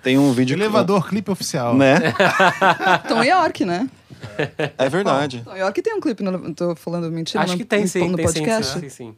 [0.02, 1.74] Tem um vídeo que- Elevador, clipe oficial.
[1.74, 1.96] Né?
[3.08, 3.88] Tom York, né?
[4.76, 5.42] É verdade.
[5.56, 8.16] York tem um clipe, no, tô falando mentira Acho no, que tem no- sim, no
[8.16, 8.72] tem podcast.
[8.74, 9.14] sim, sim, sim.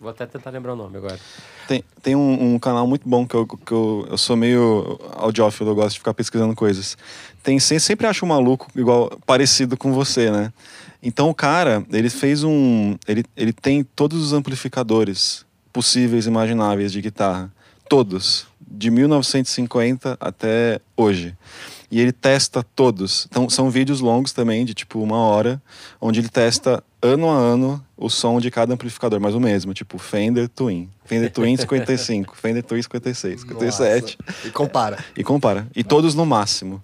[0.00, 1.18] Vou até tentar lembrar o nome agora.
[1.66, 5.70] Tem, tem um, um canal muito bom que, eu, que eu, eu sou meio audiófilo,
[5.70, 6.96] eu gosto de ficar pesquisando coisas.
[7.42, 10.52] Tem se- sempre acho um maluco igual parecido com você, né?
[11.02, 16.92] Então o cara, ele fez um, ele, ele tem todos os amplificadores possíveis e imagináveis
[16.92, 17.50] de guitarra,
[17.88, 21.36] todos, de 1950 até hoje.
[21.90, 23.26] E ele testa todos.
[23.30, 25.62] Então são vídeos longos também, de tipo uma hora,
[26.00, 29.98] onde ele testa ano a ano o som de cada amplificador, mas o mesmo, tipo
[29.98, 34.48] Fender Twin, Fender Twin 55, Fender Twin 56, 57 Nossa.
[34.48, 35.04] E compara.
[35.16, 35.68] e compara.
[35.76, 36.82] E todos no máximo.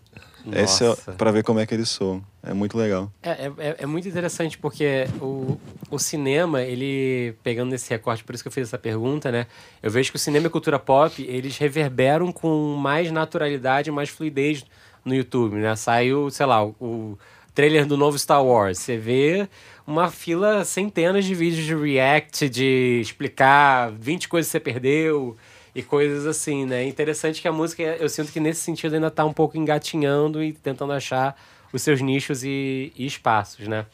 [0.53, 2.23] Esse é para ver como é que eles soam.
[2.43, 3.11] É muito legal.
[3.23, 5.59] É, é- é, é muito interessante porque o,
[5.91, 9.47] o cinema, ele, pegando nesse recorte, por isso que eu fiz essa pergunta, né?
[9.83, 14.65] Eu vejo que o cinema e cultura pop, eles reverberam com mais naturalidade, mais fluidez
[15.05, 15.77] no YouTube, né?
[15.77, 17.19] Saiu, sei lá, o, o
[17.55, 18.79] trailer do novo Star Wars.
[18.79, 19.49] Você vê
[19.87, 25.37] uma fila, centenas de vídeos de react, de explicar 20 coisas que você perdeu
[25.75, 26.85] e coisas assim, né?
[26.85, 30.53] Interessante que a música, eu sinto que nesse sentido ainda tá um pouco engatinhando e
[30.53, 31.37] tentando achar
[31.73, 33.87] os seus nichos e, e espaços, né?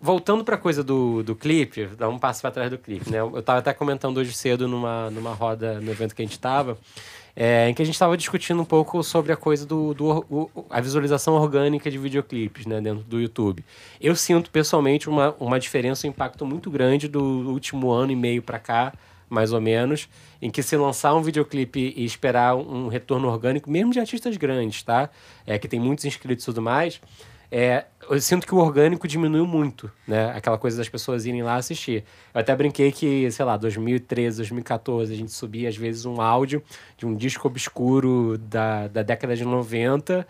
[0.00, 3.18] Voltando para a coisa do, do clipe, dá um passo para trás do clipe, né?
[3.20, 6.76] Eu estava até comentando hoje cedo numa, numa roda, no evento que a gente estava,
[7.68, 10.80] em que a gente estava discutindo um pouco sobre a coisa do, do o- a
[10.80, 13.64] visualização orgânica de videoclipes, né, dentro do YouTube.
[14.00, 18.42] Eu sinto pessoalmente uma, uma diferença, um impacto muito grande do último ano e meio
[18.42, 18.92] para cá,
[19.28, 20.08] mais ou menos,
[20.40, 24.82] em que se lançar um videoclipe e esperar um retorno orgânico, mesmo de artistas grandes,
[24.82, 25.10] tá?
[25.46, 27.00] É, que tem muitos inscritos e tudo mais,
[27.50, 30.32] é, eu sinto que o orgânico diminuiu muito, né?
[30.34, 32.04] Aquela coisa das pessoas irem lá assistir.
[32.34, 36.62] Eu até brinquei que, sei lá, 2013, 2014, a gente subia às vezes um áudio
[36.96, 40.26] de um disco obscuro da, da década de 90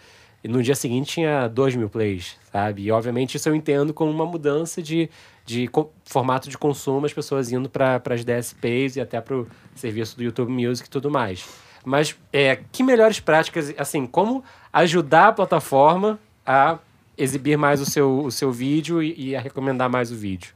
[0.46, 2.82] e no dia seguinte tinha 2 mil plays, sabe?
[2.84, 5.10] E obviamente isso eu entendo como uma mudança de,
[5.44, 5.68] de
[6.04, 10.22] formato de consumo, as pessoas indo para as DSPs e até para o serviço do
[10.22, 11.44] YouTube Music e tudo mais.
[11.84, 16.78] Mas é, que melhores práticas, assim, como ajudar a plataforma a
[17.18, 20.54] exibir mais o seu, o seu vídeo e, e a recomendar mais o vídeo?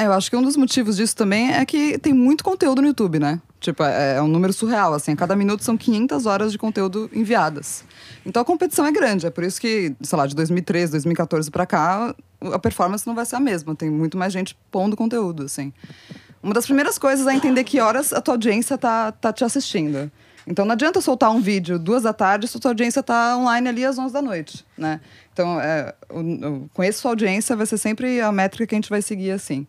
[0.00, 2.88] É, eu acho que um dos motivos disso também é que tem muito conteúdo no
[2.88, 3.38] YouTube, né?
[3.60, 5.12] Tipo, é, é um número surreal, assim.
[5.12, 7.84] A cada minuto são 500 horas de conteúdo enviadas.
[8.24, 9.26] Então a competição é grande.
[9.26, 13.26] É por isso que, sei lá, de 2013, 2014 pra cá, a performance não vai
[13.26, 13.74] ser a mesma.
[13.76, 15.70] Tem muito mais gente pondo conteúdo, assim.
[16.42, 20.10] Uma das primeiras coisas é entender que horas a tua audiência tá, tá te assistindo.
[20.46, 23.68] Então não adianta soltar um vídeo duas da tarde se a tua audiência tá online
[23.68, 25.00] ali às 11 da noite, né?
[25.32, 28.90] Então, é, o, o, conheço sua audiência vai ser sempre a métrica que a gente
[28.90, 29.66] vai seguir, assim.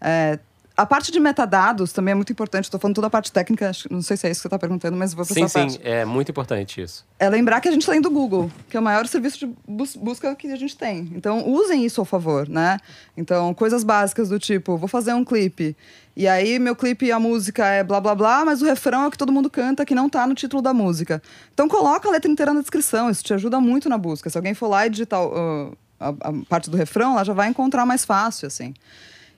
[0.00, 0.38] É,
[0.76, 2.64] a parte de metadados também é muito importante.
[2.64, 4.94] Estou falando toda a parte técnica, não sei se é isso que você está perguntando,
[4.96, 5.80] mas vou Sim, sim, parte.
[5.82, 7.04] é muito importante isso.
[7.18, 9.54] É lembrar que a gente está indo do Google, que é o maior serviço de
[9.66, 11.10] bus busca que a gente tem.
[11.14, 12.78] Então, usem isso ao favor, né?
[13.16, 15.74] Então, coisas básicas do tipo, vou fazer um clipe.
[16.14, 19.10] E aí, meu clipe, a música é blá blá blá, mas o refrão é o
[19.10, 21.22] que todo mundo canta, que não está no título da música.
[21.54, 24.28] Então, coloca a letra inteira na descrição, isso te ajuda muito na busca.
[24.28, 27.48] Se alguém for lá e digitar uh, a, a parte do refrão, ela já vai
[27.48, 28.74] encontrar mais fácil, assim.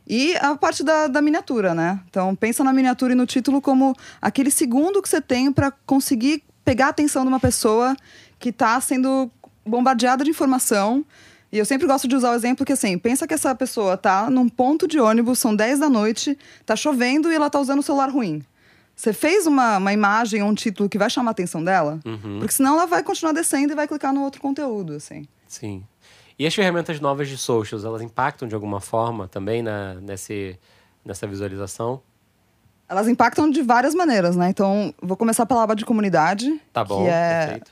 [0.09, 2.01] E a parte da, da miniatura, né?
[2.09, 6.43] Então, pensa na miniatura e no título como aquele segundo que você tem para conseguir
[6.65, 7.95] pegar a atenção de uma pessoa
[8.39, 9.31] que está sendo
[9.67, 11.05] bombardeada de informação.
[11.53, 14.31] E eu sempre gosto de usar o exemplo que, assim, pensa que essa pessoa tá
[14.31, 17.83] num ponto de ônibus, são 10 da noite, tá chovendo e ela tá usando o
[17.83, 18.43] celular ruim.
[18.97, 22.01] Você fez uma, uma imagem ou um título que vai chamar a atenção dela?
[22.05, 22.39] Uhum.
[22.39, 25.27] Porque senão ela vai continuar descendo e vai clicar no outro conteúdo, assim.
[25.47, 25.85] Sim.
[26.39, 30.59] E as ferramentas novas de socials, elas impactam de alguma forma também na, nesse,
[31.05, 32.01] nessa visualização?
[32.89, 34.49] Elas impactam de várias maneiras, né?
[34.49, 36.61] Então, vou começar pela aba de comunidade.
[36.73, 37.71] Tá bom, que é, perfeito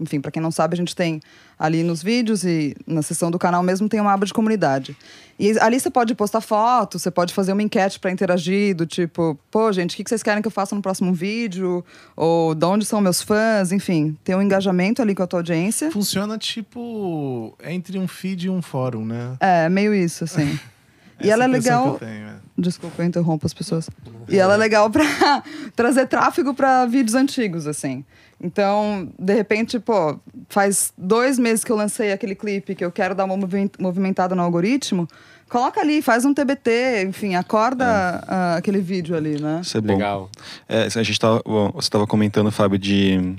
[0.00, 1.20] enfim, para quem não sabe, a gente tem
[1.58, 4.96] ali nos vídeos e na seção do canal mesmo tem uma aba de comunidade.
[5.38, 9.38] E ali você pode postar foto, você pode fazer uma enquete para interagir, do tipo,
[9.50, 11.84] pô, gente, o que vocês querem que eu faça no próximo vídeo?
[12.14, 13.70] Ou de onde são meus fãs?
[13.70, 15.90] Enfim, tem um engajamento ali com a tua audiência.
[15.90, 19.36] Funciona tipo entre um feed e um fórum, né?
[19.40, 20.58] É, meio isso, assim.
[21.20, 21.98] e ela é legal.
[21.98, 22.36] Tenho, é.
[22.56, 23.90] Desculpa, eu interrompo as pessoas.
[24.28, 25.04] E ela é legal para
[25.76, 28.02] trazer tráfego para vídeos antigos, assim.
[28.40, 30.18] Então, de repente, pô,
[30.48, 33.36] faz dois meses que eu lancei aquele clipe que eu quero dar uma
[33.78, 35.08] movimentada no algoritmo.
[35.48, 38.32] Coloca ali, faz um TBT, enfim, acorda é.
[38.32, 39.60] uh, aquele vídeo ali, né?
[39.62, 39.94] Isso é bom.
[39.94, 40.30] Legal.
[40.68, 43.36] É, a gente tava, bom, você estava comentando, Fábio, de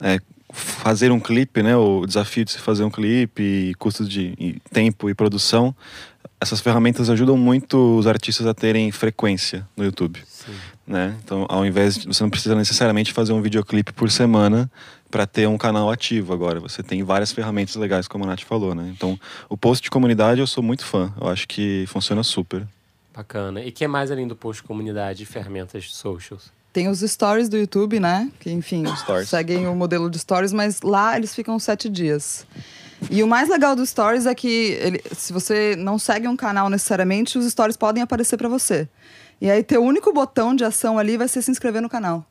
[0.00, 0.18] é,
[0.50, 1.76] fazer um clipe, né?
[1.76, 5.76] O desafio de se fazer um clipe, custos de e tempo e produção.
[6.40, 10.20] Essas ferramentas ajudam muito os artistas a terem frequência no YouTube.
[10.26, 10.52] Sim
[10.86, 11.16] né?
[11.24, 14.70] Então, ao invés de você não precisa necessariamente fazer um videoclipe por semana
[15.10, 16.58] para ter um canal ativo agora.
[16.60, 18.90] Você tem várias ferramentas legais, como a Nath falou, né?
[18.96, 19.18] Então,
[19.48, 21.12] o post de comunidade eu sou muito fã.
[21.20, 22.66] Eu acho que funciona super.
[23.14, 23.60] Bacana.
[23.60, 26.50] E o que mais além do post de comunidade e ferramentas socials?
[26.72, 28.30] Tem os stories do YouTube, né?
[28.40, 29.28] Que, enfim, stories.
[29.28, 32.46] seguem o modelo de stories, mas lá eles ficam sete dias.
[33.10, 36.70] E o mais legal dos stories é que ele, se você não segue um canal
[36.70, 38.88] necessariamente, os stories podem aparecer para você.
[39.40, 42.26] E aí, teu único botão de ação ali vai ser se inscrever no canal.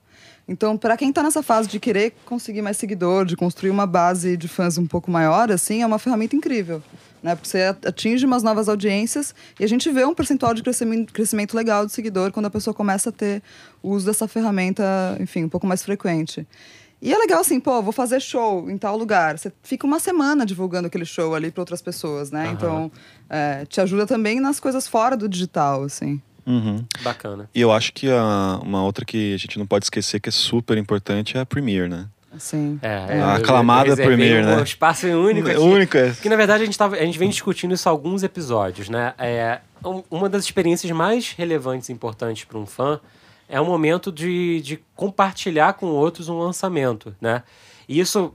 [0.47, 4.35] Então, para quem está nessa fase de querer conseguir mais seguidor, de construir uma base
[4.35, 6.81] de fãs um pouco maior, assim, é uma ferramenta incrível.
[7.21, 7.35] Né?
[7.35, 11.85] Porque você atinge umas novas audiências e a gente vê um percentual de crescimento, legal
[11.85, 13.43] de seguidor quando a pessoa começa a ter
[13.83, 14.83] uso dessa ferramenta,
[15.19, 16.45] enfim, um pouco mais frequente.
[17.01, 19.37] E é legal assim, pô, vou fazer show em tal lugar.
[19.37, 22.47] Você fica uma semana divulgando aquele show ali para outras pessoas, né?
[22.47, 22.53] Uhum.
[22.53, 22.91] Então,
[23.29, 26.21] é, te ajuda também nas coisas fora do digital, assim.
[26.45, 26.84] Uhum.
[27.01, 27.49] Bacana.
[27.54, 30.32] E eu acho que a, uma outra que a gente não pode esquecer que é
[30.32, 32.08] super importante é a Premiere, né?
[32.38, 32.80] Sim.
[32.82, 34.58] É, é, a aclamada Premiere, né?
[34.58, 35.49] Um espaço único.
[35.49, 36.12] Aqui, único, é.
[36.12, 39.13] Que na verdade a gente, tava, a gente vem discutindo isso há alguns episódios, né?
[39.17, 42.99] É, um, uma das experiências mais relevantes e importantes para um fã
[43.49, 47.43] é o momento de, de compartilhar com outros um lançamento, né?
[47.88, 48.34] E isso,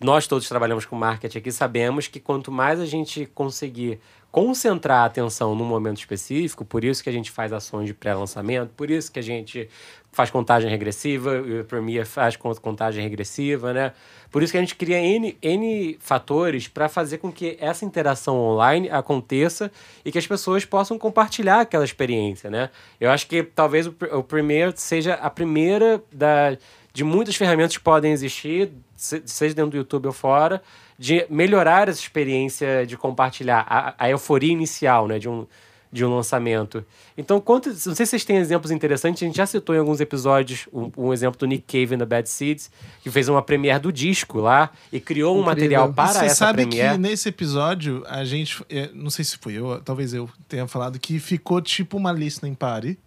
[0.00, 5.04] nós todos trabalhamos com marketing aqui, sabemos que quanto mais a gente conseguir concentrar a
[5.06, 9.10] atenção num momento específico, por isso que a gente faz ações de pré-lançamento, por isso
[9.10, 9.68] que a gente
[10.12, 13.92] faz contagem regressiva, o Premiere faz contagem regressiva, né?
[14.30, 18.38] Por isso que a gente cria N, N fatores para fazer com que essa interação
[18.38, 19.70] online aconteça
[20.04, 22.70] e que as pessoas possam compartilhar aquela experiência, né?
[23.00, 26.56] Eu acho que talvez o, o Premiere seja a primeira da,
[26.92, 30.62] de muitas ferramentas que podem existir, seja dentro do YouTube ou fora,
[30.98, 35.46] de melhorar essa experiência de compartilhar a, a euforia inicial, né, de um,
[35.92, 36.84] de um lançamento.
[37.16, 40.00] Então, quanto, não sei se vocês têm exemplos interessantes, a gente já citou em alguns
[40.00, 42.70] episódios um, um exemplo do Nick Cave the Bad Seeds,
[43.02, 45.54] que fez uma premiere do disco lá e criou um Incrível.
[45.54, 46.92] material para Você essa sabe premiere.
[46.92, 51.18] que nesse episódio, a gente, não sei se foi eu, talvez eu tenha falado, que
[51.18, 52.98] ficou tipo uma listening party.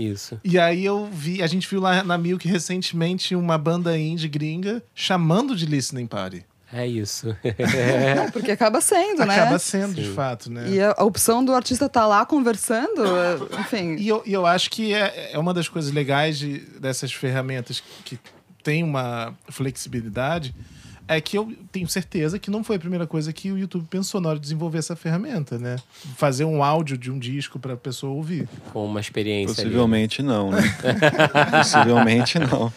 [0.00, 0.40] Isso.
[0.42, 4.82] E aí eu vi, a gente viu lá na Milk recentemente uma banda indie gringa
[4.94, 6.44] chamando de listening party.
[6.72, 7.36] É isso.
[7.42, 9.34] é, porque acaba sendo, né?
[9.34, 10.02] Acaba sendo, Sim.
[10.02, 10.70] de fato, né?
[10.70, 13.96] E a, a opção do artista estar tá lá conversando, é, enfim.
[13.96, 17.82] E eu, e eu acho que é, é uma das coisas legais de, dessas ferramentas
[18.04, 18.18] que
[18.62, 20.54] tem uma flexibilidade
[21.10, 24.20] é que eu tenho certeza que não foi a primeira coisa que o YouTube pensou
[24.20, 25.74] na hora de desenvolver essa ferramenta, né?
[26.16, 28.48] Fazer um áudio de um disco para a pessoa ouvir.
[28.72, 29.70] Com uma experiência ali.
[29.70, 30.62] Possivelmente não, né?
[31.50, 32.72] Possivelmente não.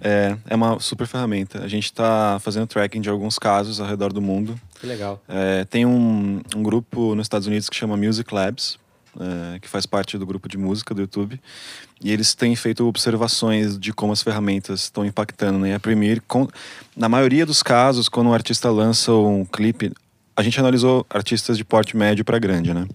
[0.00, 1.60] É, é uma super ferramenta.
[1.60, 4.58] A gente está fazendo tracking de alguns casos ao redor do mundo.
[4.80, 5.20] Que legal.
[5.28, 8.78] É, tem um, um grupo nos Estados Unidos que chama Music Labs,
[9.18, 11.40] é, que faz parte do grupo de música do YouTube.
[12.02, 15.58] E eles têm feito observações de como as ferramentas estão impactando.
[15.58, 15.74] Né?
[15.74, 16.46] A Premiere, com,
[16.96, 19.92] na maioria dos casos, quando um artista lança um clipe,
[20.36, 22.86] a gente analisou artistas de porte médio para grande, né?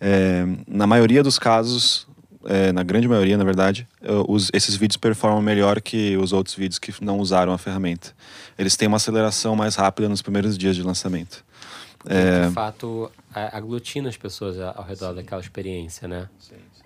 [0.00, 2.06] É, na maioria dos casos,
[2.46, 6.54] é, na grande maioria, na verdade, eh, os, esses vídeos performam melhor que os outros
[6.56, 8.14] vídeos que não usaram a ferramenta.
[8.58, 11.44] Eles têm uma aceleração mais rápida nos primeiros dias de lançamento.
[12.06, 16.26] É, De fato, a- aglutina as pessoas ao redor daquela experiência, né?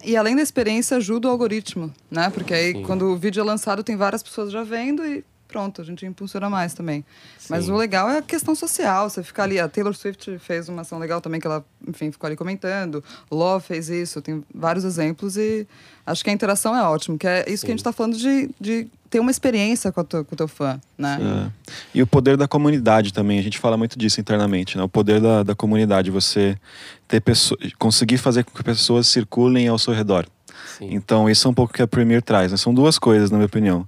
[0.05, 2.31] E além da experiência, ajuda o algoritmo, né?
[2.31, 2.83] Porque aí, Sim.
[2.83, 6.49] quando o vídeo é lançado, tem várias pessoas já vendo e pronto, a gente impulsiona
[6.49, 7.05] mais também.
[7.49, 7.73] Mas Sim.
[7.73, 9.09] o legal é a questão social.
[9.11, 9.61] Você ficar ali.
[9.61, 13.05] A Taylor Swift fez uma ação legal também, que ela, enfim, ficou ali comentando.
[13.31, 15.69] Law fez isso, tem vários exemplos e
[16.07, 18.51] acho que a interação é ótimo, que é isso que a gente está falando de,
[18.61, 21.19] de ter uma experiência com, a tua- com o teu fã, né?
[21.21, 21.73] É.
[21.95, 24.83] E o poder da comunidade também, a gente fala muito disso internamente, né?
[24.83, 26.57] O poder da, da comunidade, você
[27.07, 30.27] ter pessoa, conseguir fazer com que pessoas circulem ao seu redor.
[30.79, 30.89] Sim.
[30.93, 32.57] Então, isso é um pouco que a Premiere traz, né?
[32.57, 33.87] São duas coisas, na minha opinião.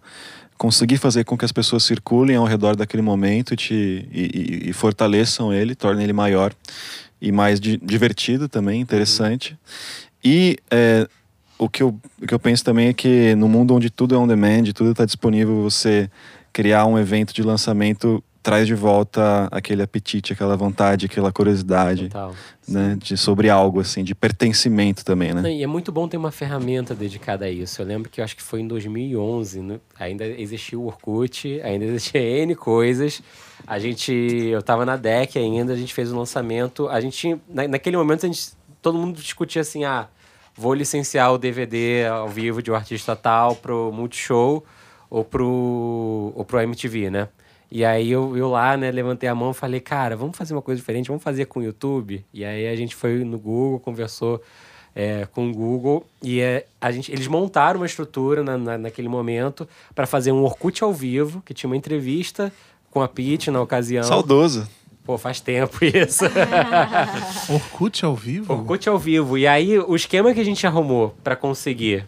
[0.57, 4.73] Conseguir fazer com que as pessoas circulem ao redor daquele momento te, e, e- e
[4.73, 6.55] fortaleçam ele, tornem ele maior
[7.21, 9.59] e mais di- divertido também, interessante.
[10.23, 11.09] E é,
[11.59, 14.19] o, que eu, o que eu penso também é que no mundo onde tudo é
[14.19, 16.11] on demand, tudo está disponível, você
[16.53, 22.35] criar um evento de lançamento traz de volta aquele apetite, aquela vontade, aquela curiosidade, Total.
[22.69, 22.95] né?
[23.01, 25.41] De, sobre algo, assim, de pertencimento também, né?
[25.41, 27.81] Não, E é muito bom ter uma ferramenta dedicada a isso.
[27.81, 29.81] Eu lembro que eu acho que foi em 2011, né?
[29.99, 33.23] ainda existia o Orkut, ainda existia N coisas.
[33.67, 36.87] A gente, eu tava na deck ainda, a gente fez o lançamento.
[36.89, 38.51] A gente, na, naquele momento, a gente,
[38.83, 40.07] todo mundo discutia assim, ah,
[40.57, 44.65] vou licenciar o DVD ao vivo de um artista tal pro Multishow
[45.11, 47.29] ou pro, ou pro MTV, né?
[47.71, 50.63] E aí eu, eu lá, né, levantei a mão e falei, cara, vamos fazer uma
[50.63, 52.25] coisa diferente, vamos fazer com o YouTube.
[52.33, 54.41] E aí a gente foi no Google, conversou
[54.95, 59.09] é, com o Google e é, a gente, eles montaram uma estrutura na, na- naquele
[59.09, 62.53] momento para fazer um Orkut ao vivo, que tinha uma entrevista
[62.93, 64.05] com a Pete na ocasião.
[64.05, 64.69] Saudoso.
[65.05, 66.25] Pô, faz tempo isso.
[67.53, 68.53] Orkut ao vivo?
[68.53, 69.37] Orkut ao vivo.
[69.37, 72.07] E aí, o esquema que a gente arrumou para conseguir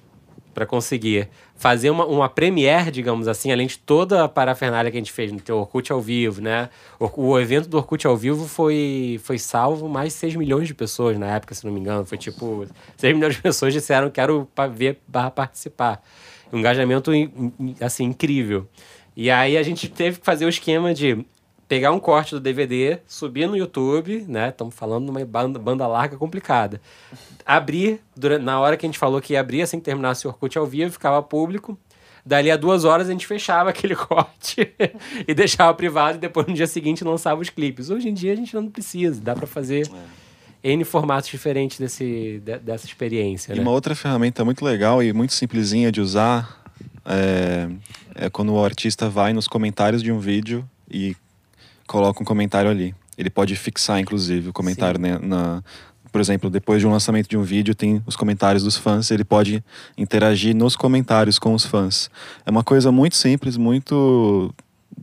[0.56, 5.00] para conseguir fazer uma, uma premiere, digamos assim, além de toda a parafernália que a
[5.00, 6.70] gente fez no teu Orkut ao vivo, né?
[6.98, 10.72] O, o evento do Orkut ao vivo foi, foi salvo mais de 6 milhões de
[10.72, 12.06] pessoas na época, se não me engano.
[12.06, 16.02] Foi tipo, 6 milhões de pessoas disseram quero ver barra participar.
[16.50, 17.10] Um engajamento,
[17.78, 18.66] assim, incrível.
[19.14, 21.22] E aí a gente teve que fazer o esquema de
[21.68, 24.50] pegar um corte do DVD, subir no YouTube, né?
[24.50, 26.80] Estamos falando de uma banda, banda larga complicada.
[27.44, 30.30] Abrir, durante, na hora que a gente falou que ia abrir, assim que terminasse o
[30.30, 31.76] Orkut ao vivo, ficava público.
[32.24, 34.72] Dali a duas horas a gente fechava aquele corte
[35.26, 37.88] e deixava privado e depois no dia seguinte lançava os clipes.
[37.90, 39.88] Hoje em dia a gente não precisa, dá para fazer
[40.62, 43.62] N formatos diferentes desse, de- dessa experiência, E né?
[43.62, 46.64] uma outra ferramenta muito legal e muito simplesinha de usar
[47.04, 47.68] é,
[48.14, 51.14] é quando o artista vai nos comentários de um vídeo e
[51.86, 52.94] coloca um comentário ali.
[53.16, 55.62] Ele pode fixar, inclusive, o comentário né, na.
[56.12, 59.24] Por exemplo, depois de um lançamento de um vídeo, tem os comentários dos fãs, ele
[59.24, 59.62] pode
[59.98, 62.10] interagir nos comentários com os fãs.
[62.46, 64.54] É uma coisa muito simples, muito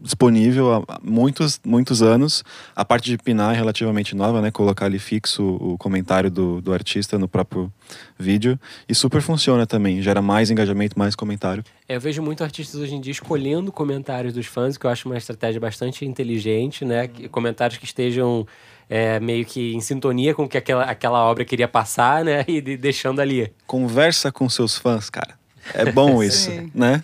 [0.02, 2.44] disponível há muitos, muitos anos.
[2.76, 4.52] A parte de pinar é relativamente nova, né?
[4.52, 7.72] Colocar ali fixo o comentário do, do artista no próprio
[8.18, 8.60] vídeo.
[8.88, 10.02] E super funciona também.
[10.02, 11.64] Gera mais engajamento, mais comentário.
[11.88, 15.08] É, Eu vejo muito artistas hoje em dia escolhendo comentários dos fãs, que eu acho
[15.08, 17.08] uma estratégia bastante inteligente, né?
[17.08, 18.46] Que- Comentários que estejam
[18.90, 22.44] é, meio que em sintonia com o que aquela, aquela obra queria passar, né?
[22.50, 23.52] E de- deixando ali.
[23.66, 25.36] Conversa com seus fãs, cara.
[25.74, 26.70] É bom isso, Sim.
[26.76, 27.04] né?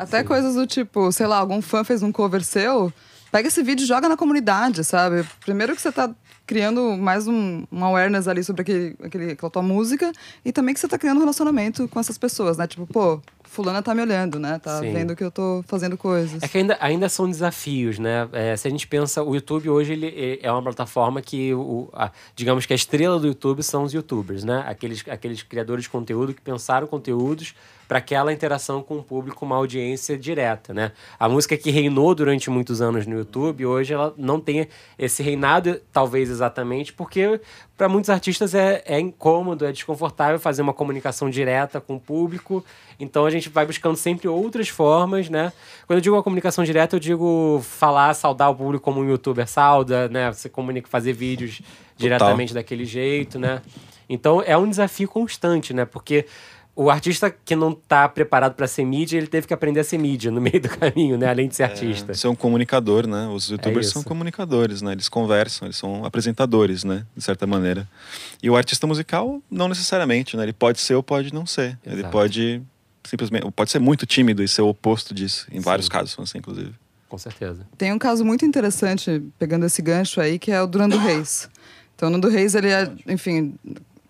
[0.00, 2.90] Até coisas do tipo, sei lá, algum fã fez um cover seu,
[3.30, 5.26] pega esse vídeo e joga na comunidade, sabe?
[5.44, 6.10] Primeiro que você tá
[6.46, 10.10] criando mais um, um awareness ali sobre aquele, aquele, aquela tua música
[10.42, 12.66] e também que você tá criando um relacionamento com essas pessoas, né?
[12.66, 13.20] Tipo, pô,
[13.50, 14.58] fulana tá me olhando, né?
[14.62, 14.92] Tá Sim.
[14.92, 16.40] vendo que eu tô fazendo coisas.
[16.42, 18.28] É que ainda, ainda são desafios, né?
[18.32, 22.10] É, se a gente pensa, o YouTube hoje ele é- uma plataforma que, o, a-
[22.36, 24.64] digamos que a estrela do YouTube são os YouTubers, né?
[24.68, 27.54] Aqueles, aqueles criadores de conteúdo que pensaram conteúdos
[27.88, 30.92] para aquela interação com o público, uma audiência direta, né?
[31.18, 35.80] A música que reinou durante muitos anos no YouTube, hoje ela não tem esse reinado,
[35.92, 37.40] talvez exatamente, porque
[37.76, 42.64] para muitos artistas é, é incômodo, é desconfortável fazer uma comunicação direta com o público.
[43.00, 45.52] Então a gente gente vai buscando sempre outras formas, né?
[45.86, 49.46] Quando eu digo uma comunicação direta, eu digo falar, saudar o público como um youtuber
[49.46, 50.32] sauda, né?
[50.32, 51.60] Você comunica, fazer vídeos
[51.96, 53.60] diretamente daquele jeito, né?
[54.08, 55.84] Então é um desafio constante, né?
[55.84, 56.26] Porque
[56.74, 59.98] o artista que não está preparado para ser mídia, ele teve que aprender a ser
[59.98, 61.28] mídia no meio do caminho, né?
[61.28, 62.14] Além de ser artista.
[62.14, 63.28] Ser um comunicador, né?
[63.28, 63.94] Os youtubers isso.
[63.94, 64.92] são comunicadores, né?
[64.92, 67.04] Eles conversam, eles são apresentadores, né?
[67.16, 67.86] De certa maneira.
[68.42, 70.44] E o artista musical, não necessariamente, né?
[70.44, 71.78] Ele pode ser ou pode não ser.
[71.84, 72.12] Ele Exato.
[72.12, 72.62] pode
[73.10, 73.50] simplesmente...
[73.50, 75.46] Pode ser muito tímido e ser o oposto disso.
[75.50, 76.72] Em vários casos, assim, inclusive.
[77.08, 77.66] Com certeza.
[77.76, 81.50] Tem um caso muito interessante, pegando esse gancho aí, que é o do Nando Reis.
[81.96, 83.54] Então, o Nando Reis, ele é, enfim,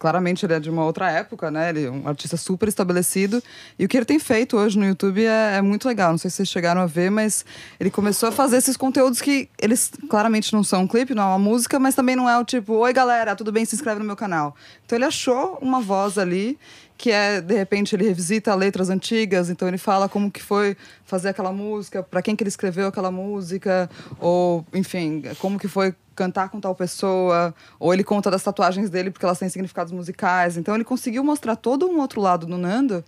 [0.00, 1.68] claramente ele é de uma outra época, né?
[1.68, 3.42] Ele é um artista super estabelecido.
[3.78, 6.10] E o que ele tem feito hoje no YouTube é, é muito legal.
[6.10, 7.44] Não sei se vocês chegaram a ver, mas
[7.78, 11.26] ele começou a fazer esses conteúdos que eles claramente não são um clipe, não é
[11.26, 13.62] uma música, mas também não é o tipo, oi galera, tudo bem?
[13.66, 14.56] Se inscreve no meu canal.
[14.86, 16.58] Então ele achou uma voz ali
[16.96, 20.76] que é de repente ele revisita letras antigas, então ele fala como que foi
[21.06, 23.88] fazer aquela música, para quem que ele escreveu aquela música,
[24.18, 29.10] ou enfim, como que foi cantar com tal pessoa, ou ele conta das tatuagens dele
[29.10, 30.58] porque elas têm significados musicais.
[30.58, 33.02] Então ele conseguiu mostrar todo um outro lado do Nando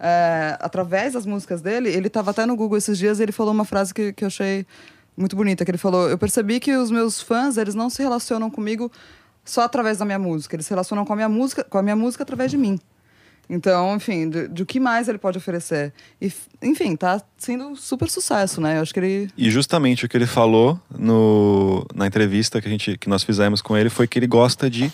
[0.00, 1.90] é, através das músicas dele.
[1.90, 4.28] Ele estava até no Google esses dias e ele falou uma frase que, que eu
[4.28, 4.66] achei
[5.14, 8.50] muito bonita, que ele falou: "Eu percebi que os meus fãs, eles não se relacionam
[8.50, 8.90] comigo
[9.44, 11.96] só através da minha música, eles se relacionam com a minha música, com a minha
[11.96, 12.80] música através de mim."
[13.48, 15.92] Então, enfim, de, de o que mais ele pode oferecer.
[16.20, 16.32] E,
[16.62, 18.78] enfim, tá sendo super sucesso, né?
[18.78, 19.30] Eu acho que ele.
[19.36, 23.60] E justamente o que ele falou no, na entrevista que, a gente, que nós fizemos
[23.60, 24.90] com ele foi que ele gosta de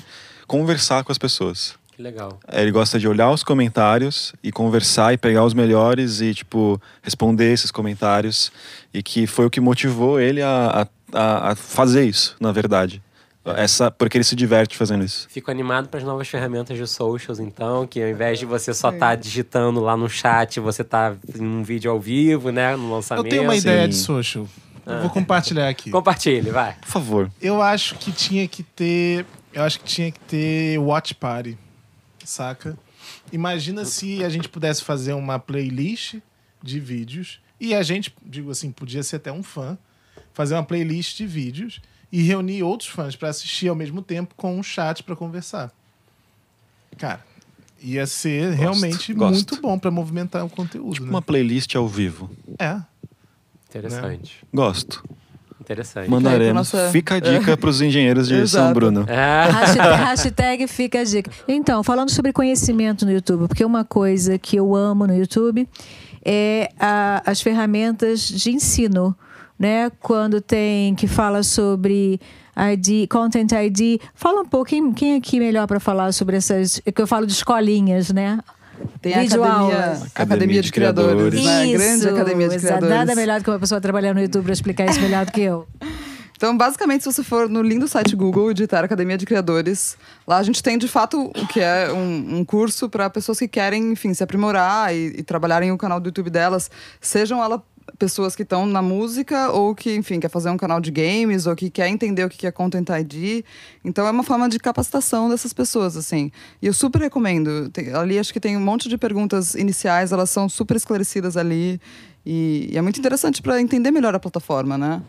[0.47, 1.79] conversar com as pessoas.
[1.95, 2.41] Que legal.
[2.51, 7.53] Ele gosta de olhar os comentários e conversar e pegar os melhores e, tipo, responder
[7.53, 8.51] esses comentários.
[8.93, 13.03] E que foi o que motivou ele a, a, a fazer isso, na verdade.
[13.45, 15.27] Essa, porque ele se diverte fazendo isso.
[15.31, 18.91] Fico animado para as novas ferramentas de socials, então, que ao invés de você só
[18.91, 22.77] estar digitando lá no chat, você tá em um vídeo ao vivo, né?
[22.77, 23.29] No Eu lançamento.
[23.29, 24.47] tenho uma ideia de social.
[24.87, 25.91] Eu vou compartilhar aqui.
[25.91, 26.75] Compartilhe, vai.
[26.75, 27.31] Por favor.
[27.41, 29.25] Eu acho que tinha que ter.
[29.53, 31.57] Eu acho que tinha que ter Watch Party.
[32.25, 32.79] Saca?
[33.33, 36.17] Imagina se a gente pudesse fazer uma playlist
[36.63, 37.41] de vídeos.
[37.59, 39.79] E a gente, digo assim, podia ser até um fã,
[40.33, 41.81] fazer uma playlist de vídeos
[42.13, 45.71] e reunir outros fãs para assistir ao mesmo tempo com um chat para conversar.
[46.99, 47.21] Cara,
[47.83, 49.33] ia ser realmente gosto.
[49.35, 50.93] muito bom para movimentar o conteúdo.
[50.95, 51.11] Tipo né?
[51.11, 52.31] uma playlist ao vivo.
[52.59, 52.79] É.
[53.69, 54.45] Interessante.
[54.53, 55.05] Gosto.
[55.61, 56.11] Interessante.
[56.11, 56.55] Mandaremos.
[56.73, 58.73] nossa- Fica a dica para os engenheiros de São.
[58.73, 59.05] Bruno.
[59.09, 59.49] É.
[59.51, 61.31] Hashtag, hashtag fica a dica.
[61.47, 65.69] Então, falando sobre conhecimento no YouTube, porque uma coisa que eu amo no YouTube
[66.25, 69.17] é a- as ferramentas de ensino,
[69.61, 69.93] né?
[70.01, 72.19] Quando tem que fala sobre
[72.57, 74.01] ID, Content ID.
[74.15, 77.33] Fala um pouco, quem, quem aqui melhor para falar sobre essas, que eu falo de
[77.35, 78.39] escolinhas, né?
[79.03, 80.03] Tem a Vídeo academia, aulas.
[80.15, 81.45] academia de Criadores, Isso.
[81.45, 81.63] né?
[81.63, 82.89] A grande academia de criadores.
[82.89, 85.43] Nada melhor do que uma pessoa trabalhar no YouTube para explicar isso melhor do que
[85.43, 85.69] eu.
[86.35, 90.39] Então, basicamente, se você for no lindo site Google e digitar Academia de Criadores, lá
[90.39, 93.93] a gente tem de fato o que é um, um curso para pessoas que querem,
[93.93, 97.61] enfim, se aprimorar e, e trabalharem o canal do YouTube delas, sejam elas
[98.01, 101.55] pessoas que estão na música ou que, enfim, quer fazer um canal de games ou
[101.55, 103.45] que quer entender o que é Content ID.
[103.85, 106.33] Então, é uma forma de capacitação dessas pessoas, assim.
[106.63, 107.69] E eu super recomendo.
[107.69, 111.79] Tem- ali acho que tem um monte de perguntas iniciais, elas são super esclarecidas ali.
[112.25, 115.03] E, e é muito interessante para entender melhor a plataforma, né?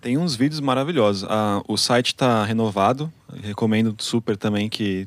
[0.00, 1.24] Tem uns vídeos maravilhosos.
[1.28, 3.12] Ah, o site está renovado.
[3.42, 5.06] Recomendo super também que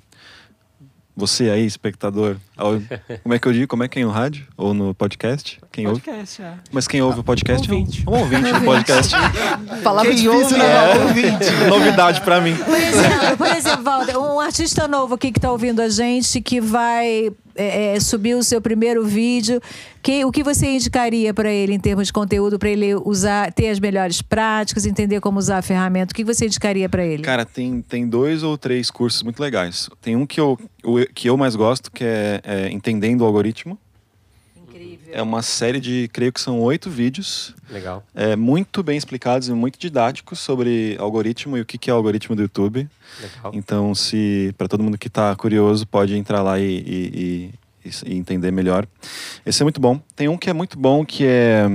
[1.15, 2.73] você aí, espectador, ao-
[3.23, 3.67] como é que eu digo?
[3.67, 4.45] Como é que é no rádio?
[4.57, 5.59] Ou no podcast?
[5.71, 6.01] Quem ouve?
[6.01, 6.53] Podcast, é.
[6.71, 8.03] Mas quem ouve o podcast Ouvinte.
[8.05, 9.15] é um, um ouvinte do podcast.
[9.83, 10.65] Palavra Quem difícil, ouve né?
[10.65, 11.51] é ouvinte.
[11.69, 12.55] Novidade pra mim.
[12.55, 16.59] Por exemplo, por exemplo, Walter, um artista novo aqui que está ouvindo a gente, que
[16.59, 19.61] vai é, é, subir o seu primeiro vídeo,
[20.01, 23.69] que, o que você indicaria para ele em termos de conteúdo, para ele usar, ter
[23.69, 26.11] as melhores práticas, entender como usar a ferramenta?
[26.11, 27.23] O que você indicaria para ele?
[27.23, 29.89] Cara, tem, tem dois ou três cursos muito legais.
[30.01, 30.59] Tem um que eu,
[31.13, 33.77] que eu mais gosto, que é, é Entendendo o Algoritmo.
[35.15, 38.03] É uma série de, creio que são oito vídeos, Legal.
[38.13, 41.95] é, muito bem explicados e muito didáticos sobre algoritmo e o que que é o
[41.95, 42.85] algoritmo do YouTube.
[43.21, 43.51] Legal.
[43.53, 47.53] Então, se para todo mundo que está curioso, pode entrar lá e, e-
[47.85, 48.85] e- e entender melhor.
[49.45, 50.01] Esse é muito bom.
[50.15, 51.65] Tem um que é muito bom que é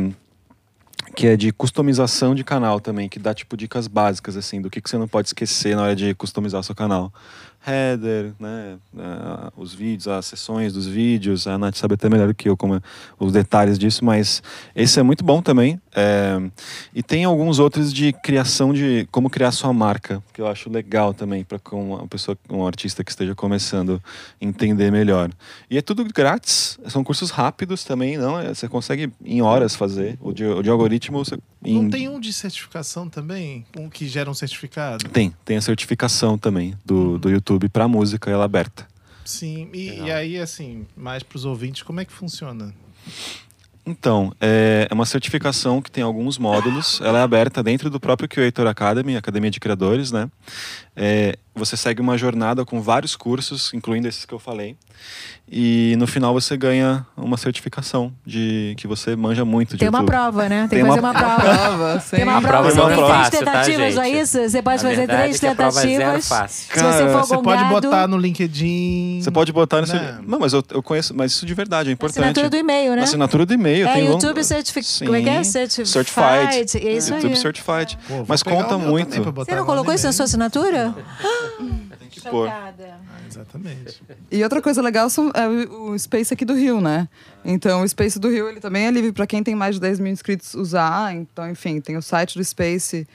[1.16, 4.80] que é de customização de canal também, que dá tipo dicas básicas assim do que,
[4.80, 7.12] que você não pode esquecer na hora de customizar seu canal.
[7.66, 8.78] Header, né?
[8.98, 11.46] ah, os vídeos, as sessões dos vídeos.
[11.46, 12.80] A Nath sabe até melhor que eu como
[13.18, 14.42] os detalhes disso, mas
[14.74, 15.80] esse é muito bom também.
[15.94, 16.38] É,
[16.94, 21.12] e tem alguns outros de criação de como criar sua marca, que eu acho legal
[21.12, 24.00] também para uma pessoa, um artista que esteja começando
[24.40, 25.30] entender melhor.
[25.68, 28.38] E é tudo grátis, são cursos rápidos também, não?
[28.38, 30.16] É, Você consegue em horas fazer.
[30.20, 33.66] O de, o de algoritmo você em- Não tem um de certificação também?
[33.76, 35.08] Um que gera um certificado?
[35.10, 38.86] tem, tem a certificação também do, do YouTube para música, ela é aberta.
[39.24, 39.68] Sim.
[39.72, 42.74] E, e aí, assim, mais pros ouvintes, como é que funciona?
[43.86, 47.00] Então, é é uma certificação que tem alguns módulos.
[47.02, 50.28] Ela é aberta dentro do próprio Creator Academy, Academia de Criadores, né?
[50.96, 54.76] É, você segue uma jornada com vários cursos, incluindo esses que eu falei.
[55.52, 59.98] E no final você ganha uma certificação de que você manja muito de Tem uma
[59.98, 60.10] YouTube.
[60.14, 60.60] prova, né?
[60.68, 61.40] Tem, Tem que fazer uma- uma prova.
[61.42, 62.04] Prova.
[62.10, 64.38] Tem uma A prova, não tem é três tá, tentativas, não é isso?
[64.48, 66.28] Você pode A fazer três é é tentativas.
[66.28, 66.56] fácil.
[66.62, 69.20] Se você Cara, for Você pode botar no LinkedIn.
[69.22, 69.94] Você pode botar nesse.
[69.94, 70.18] Né?
[70.24, 72.18] Não, mas eu, eu conheço, mas isso de verdade é importante.
[72.20, 72.96] assinatura do e-mail, né?
[72.98, 73.88] Na assinatura do e-mail.
[73.88, 75.04] É, tem um- YouTube Certificado.
[75.04, 75.42] Como é que é?
[75.42, 75.88] Certified.
[75.88, 76.86] Certified.
[76.86, 77.36] É isso YouTube aí.
[77.36, 77.98] Certified.
[78.06, 79.20] Pô, mas conta muito.
[79.32, 80.79] Você não colocou no isso na sua assinatura?
[81.98, 82.48] Tem que pôr.
[82.48, 82.72] Ah,
[83.28, 84.02] exatamente.
[84.30, 87.08] E outra coisa legal são, é o, o Space aqui do Rio, né?
[87.44, 90.00] Então, o Space do Rio, ele também é livre para quem tem mais de 10
[90.00, 91.14] mil inscritos usar.
[91.14, 93.06] Então, enfim, tem o site do Space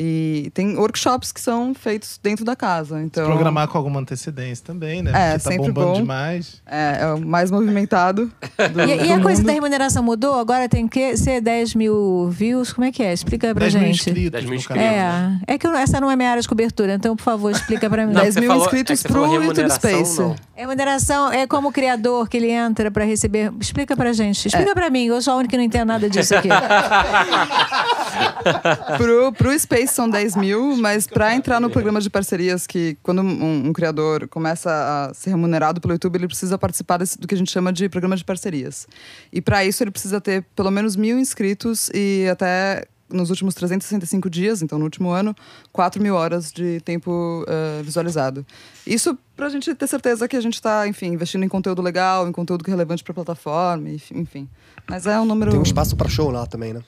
[0.00, 3.02] e tem workshops que são feitos dentro da casa.
[3.02, 5.10] Então, Programar com alguma antecedência também, né?
[5.10, 6.00] É, Porque tá sempre bombando bom.
[6.00, 6.62] demais.
[6.66, 8.26] é, é o mais movimentado
[8.72, 10.38] do, E, e a do coisa da remuneração mudou?
[10.38, 12.72] Agora tem que ser 10 mil views?
[12.72, 13.12] Como é que é?
[13.12, 13.96] Explica pra 10 mil gente.
[13.96, 14.82] inscritos 10 mil inscritos.
[14.84, 17.90] É, é que eu- essa não é minha área de cobertura, então, por favor, explica
[17.90, 18.12] pra mim.
[18.12, 20.20] Não, 10 você mil falou- inscritos é pro YouTube Space.
[20.20, 20.36] não.
[20.54, 23.52] Remuneração é como criador que ele entra pra receber.
[23.60, 24.46] Explica pra gente.
[24.48, 26.48] Explica pra mim, eu sou a única que não entendo nada disso aqui.
[28.96, 33.22] pro, pro Space são 10 mil, mas para entrar no programa de parcerias, que quando
[33.22, 34.70] um, um criador começa
[35.10, 37.88] a ser remunerado pelo YouTube, ele precisa participar desse- do que a gente chama de
[37.88, 38.86] programa de parcerias.
[39.32, 44.28] E para isso ele precisa ter pelo menos mil inscritos e até nos últimos 365
[44.28, 45.34] dias, então no último ano,
[45.72, 48.44] 4 mil horas de tempo eh, visualizado.
[48.86, 52.28] Isso para a gente ter certeza que a gente está, enfim, investindo em conteúdo legal,
[52.28, 54.46] em conteúdo que é relevante para a plataforma, enfim-.
[54.86, 56.82] Mas é um número Tem um espaço pra show lá também, né?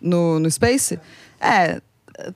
[0.00, 1.00] no, no Space,
[1.40, 1.80] é,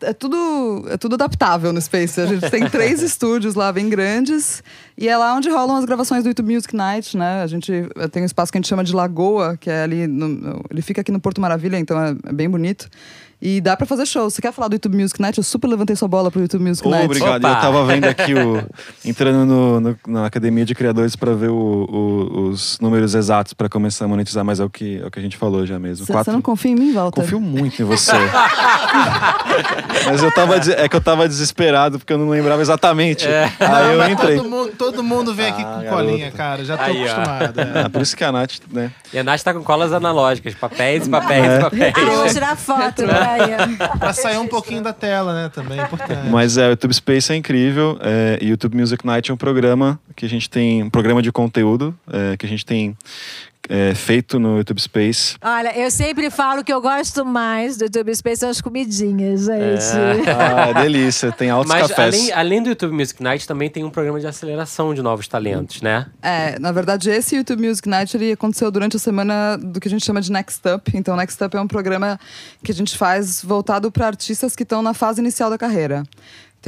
[0.01, 2.21] é tudo, é tudo adaptável no Space.
[2.21, 4.63] A gente tem três estúdios lá bem grandes
[4.97, 7.43] e é lá onde rolam as gravações do YouTube Music Night, né?
[7.43, 10.07] A gente eh, tem um espaço que a gente chama de Lagoa, que é ali,
[10.07, 12.89] no- no- ele fica aqui no Porto Maravilha, então é, é bem bonito.
[13.41, 14.29] E dá pra fazer show.
[14.29, 15.39] Você quer falar do YouTube Music Night?
[15.39, 17.05] Eu super levantei sua bola pro YouTube Music Night.
[17.05, 17.37] obrigado.
[17.45, 17.49] Opa!
[17.49, 18.65] Eu tava vendo aqui o.
[19.09, 21.55] entrando no, no- na academia de criadores para ver o-
[21.89, 25.21] o- os números exatos para começar a monetizar, mas é o que, é o que
[25.21, 26.05] a gente falou já mesmo.
[26.05, 27.21] Você Quatro- não confia em mim, Walter?
[27.23, 28.11] Confio muito em você.
[30.07, 30.57] Mas eu tava.
[30.57, 33.27] É que eu tava desesperado porque eu não lembrava exatamente.
[33.27, 34.37] Aí eu Mas entrei.
[34.37, 36.05] Todo mundo, todo mundo vem aqui Ah, com garoto.
[36.05, 36.65] colinha, cara.
[36.65, 37.61] Já tô Aí, acostumado.
[37.61, 37.69] é.
[37.87, 38.91] Ah, por isso que a Nath, né?
[39.13, 41.93] E a Nath tá com colas analógicas, papéis e papéis e papéis.
[41.97, 43.03] ah, eu vou tirar foto.
[43.37, 43.77] Peraí.
[43.99, 45.49] Pra sair um pouquinho da tela, né?
[45.49, 46.29] Também é importante.
[46.31, 47.99] Mas é, o YouTube Space é incrível.
[48.01, 50.83] É, YouTube Music Night é um programa que a gente tem.
[50.83, 52.97] Um programa de conteúdo é, que a gente tem
[53.69, 55.37] é, feito no YouTube Space.
[55.43, 60.29] Olha, eu sempre falo que eu gosto mais do YouTube Space são as comidinhas, gente.
[60.39, 61.33] Ah, delícia.
[61.33, 62.15] Tem altos Mas cafés.
[62.15, 65.83] além, além do YouTube Music Night, também tem um programa de aceleração de novos talentos,
[65.83, 66.07] né?
[66.23, 69.91] É, na verdade, esse YouTube Music Night ele aconteceu durante a semana do que a
[69.91, 70.91] gente chama de Next Up.
[70.95, 72.19] Então, Next Up é um programa
[72.63, 76.05] que a gente faz voltado para artistas que estão na fase inicial da carreira.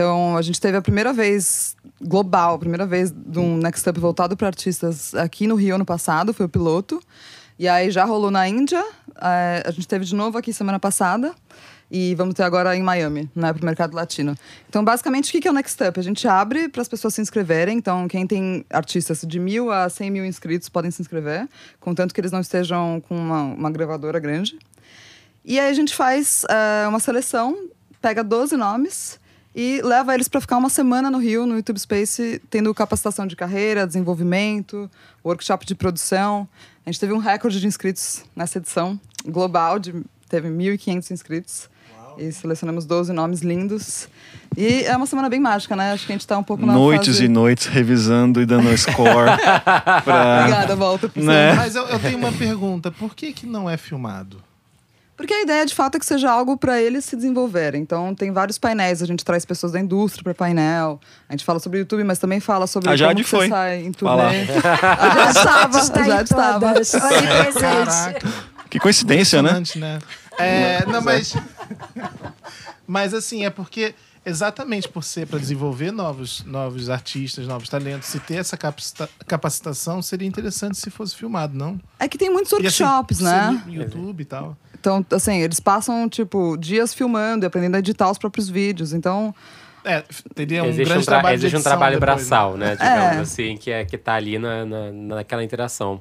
[0.00, 4.00] Então, a gente teve a primeira vez global, a primeira vez de um Next Up
[4.00, 7.02] voltado para artistas aqui no Rio ano passado, foi o piloto.
[7.58, 8.82] E aí já rolou na Índia,
[9.20, 11.34] eh, a gente teve de novo aqui semana passada.
[11.90, 14.34] E vamos ter agora em Miami, né, para o mercado latino.
[14.70, 16.00] Então, basicamente, o que é o Next Up?
[16.00, 17.76] A gente abre para as pessoas se inscreverem.
[17.76, 21.46] Então, quem tem artistas de mil a 100 mil inscritos podem se inscrever,
[21.78, 24.58] contanto que eles não estejam com uma, uma gravadora grande.
[25.44, 27.68] E aí a gente faz eh, uma seleção,
[28.00, 29.20] pega 12 nomes
[29.54, 33.34] e leva eles para ficar uma semana no Rio, no YouTube Space, tendo capacitação de
[33.34, 34.88] carreira, desenvolvimento,
[35.24, 36.48] workshop de produção.
[36.86, 39.94] A gente teve um recorde de inscritos nessa edição global, de,
[40.28, 41.70] teve 1.500 inscritos.
[42.18, 44.08] E selecionamos 12 nomes lindos.
[44.56, 45.92] E é uma semana bem mágica, né?
[45.92, 47.24] Acho que a gente tá um pouco na Noites fase...
[47.24, 49.30] e noites revisando e dando score.
[50.04, 50.40] pra...
[50.40, 51.10] Obrigada, volta.
[51.14, 51.54] Né?
[51.54, 52.90] Mas eu, eu tenho uma pergunta.
[52.90, 54.42] Por que que não é filmado?
[55.20, 57.82] Porque a ideia de fato é que seja algo para eles se desenvolverem.
[57.82, 60.98] Então tem vários painéis, a gente traz pessoas da indústria para painel.
[61.28, 63.48] A gente fala sobre YouTube, mas também fala sobre A como Jade que você foi.
[63.50, 64.12] sai em turnê.
[64.14, 66.74] A Jade estava, a Jade estava.
[68.70, 69.62] Que coincidência, né?
[69.76, 69.98] Né?
[70.38, 71.34] É, não, mas.
[72.86, 73.94] Mas assim, é porque
[74.26, 80.02] exatamente por ser para desenvolver novos, novos artistas, novos talentos, se ter essa capacita- capacitação,
[80.02, 81.80] seria interessante se fosse filmado, não?
[82.00, 83.62] É que tem muitos E, assim, workshops, ser né?
[83.64, 84.56] No YouTube e tal.
[84.80, 88.92] Então, assim, eles passam, tipo, dias filmando e aprendendo a editar os próprios vídeos.
[88.92, 89.34] Então,
[89.84, 90.02] É,
[90.34, 92.76] teria um existe grande um, tra- trabalho de existe um trabalho depois, braçal, né?
[92.80, 92.94] É.
[92.94, 96.00] Digamos assim, que, é, que tá ali na, na, naquela interação.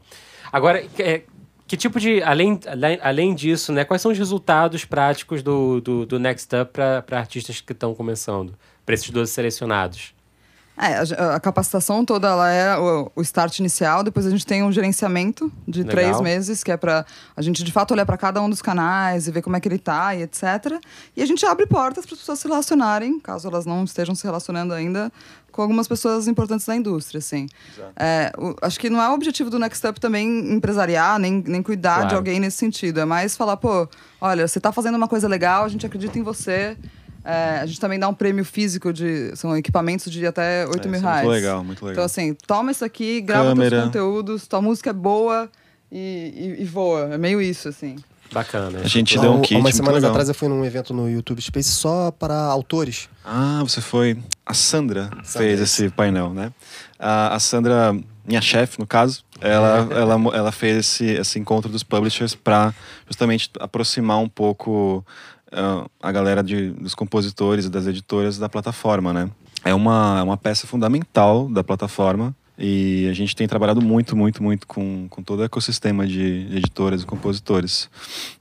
[0.51, 1.21] Agora, é,
[1.67, 2.23] que tipo de.
[2.23, 3.83] Além, além, além disso, né?
[3.85, 8.55] Quais são os resultados práticos do, do, do Next Up para artistas que estão começando?
[8.85, 10.13] Para esses 12 selecionados?
[10.79, 14.01] É, a, a capacitação toda ela é o, o start inicial.
[14.03, 15.91] Depois a gente tem um gerenciamento de Legal.
[15.91, 17.05] três meses, que é para
[17.35, 19.67] a gente de fato olhar para cada um dos canais e ver como é que
[19.67, 20.43] ele tá e etc.
[21.15, 24.23] E a gente abre portas para as pessoas se relacionarem, caso elas não estejam se
[24.23, 25.11] relacionando ainda,
[25.51, 27.47] com algumas pessoas importantes da indústria, assim.
[27.95, 31.61] É, o- acho que não é o objetivo do Next Up também empresariar, nem, nem
[31.61, 32.09] cuidar Claro.
[32.09, 32.99] de alguém nesse sentido.
[32.99, 33.87] É mais falar, pô,
[34.21, 36.77] olha, você tá fazendo uma coisa legal, a gente acredita em você.
[37.23, 39.35] É, a gente também dá um prêmio físico de.
[39.35, 41.25] São equipamentos de até 8 É, mil é reais.
[41.25, 41.91] Muito legal, muito legal.
[41.93, 43.69] Então, assim, toma isso aqui, grava Câmera.
[43.69, 45.49] teus conteúdos, tua música é boa
[45.91, 47.13] e, e- e voa.
[47.13, 47.97] É meio isso, assim.
[48.31, 48.79] Bacana.
[48.83, 49.59] a gente Há deu um kit.
[49.59, 50.11] Umas semanas legal.
[50.11, 53.09] atrás eu fui num evento no YouTube Space só para autores.
[53.25, 54.17] Ah, você foi.
[54.45, 55.81] A Sandra, fez isso.
[55.83, 56.51] esse painel, né?
[56.99, 61.71] A, a Sandra, minha chefe, no caso, ela, ela, mo- ela fez esse, esse encontro
[61.71, 62.71] dos publishers para
[63.07, 65.03] justamente aproximar um pouco
[66.01, 69.29] a galera de, dos compositores e das editoras da plataforma, né?
[69.63, 74.43] É uma, é uma peça fundamental da plataforma e a gente tem trabalhado muito, muito,
[74.43, 77.89] muito com, com todo o ecossistema de editoras e compositores.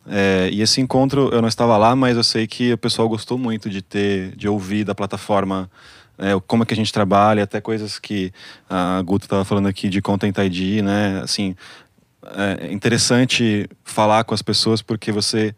[0.06, 3.38] É, e esse encontro, eu não estava lá, mas eu sei que o pessoal gostou
[3.38, 5.70] muito de ter, de ouvir da plataforma
[6.18, 8.32] é, como é que a gente trabalha, até coisas que
[8.68, 11.20] a Guto estava falando aqui de Content ID, né?
[11.22, 11.54] Assim,
[12.60, 15.54] é interessante falar com as pessoas porque você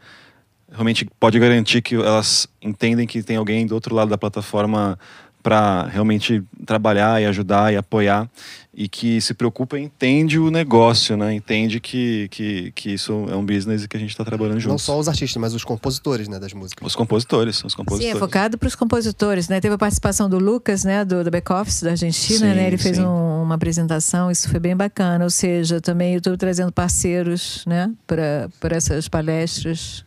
[0.71, 4.99] realmente pode garantir que elas entendem que tem alguém do outro lado da plataforma
[5.43, 8.29] para realmente trabalhar e ajudar e apoiar
[8.75, 11.33] e que se preocupa e entende o negócio, né?
[11.33, 14.61] Entende que, que, que isso é um business e que a gente está trabalhando Não
[14.61, 14.83] juntos.
[14.83, 16.87] só os artistas, mas os compositores né, das músicas.
[16.87, 18.15] Os compositores, os Sim, compositores.
[18.17, 19.63] é focado para os compositores, né?
[19.63, 22.67] Teve a participação do Lucas, né, do, do Back Office da Argentina, Sim, né?
[22.67, 23.03] Ele fez sim.
[23.03, 25.25] um- uma apresentação, isso foi bem bacana.
[25.25, 30.05] Ou seja, também eu estou trazendo parceiros, né, para para essas palestras.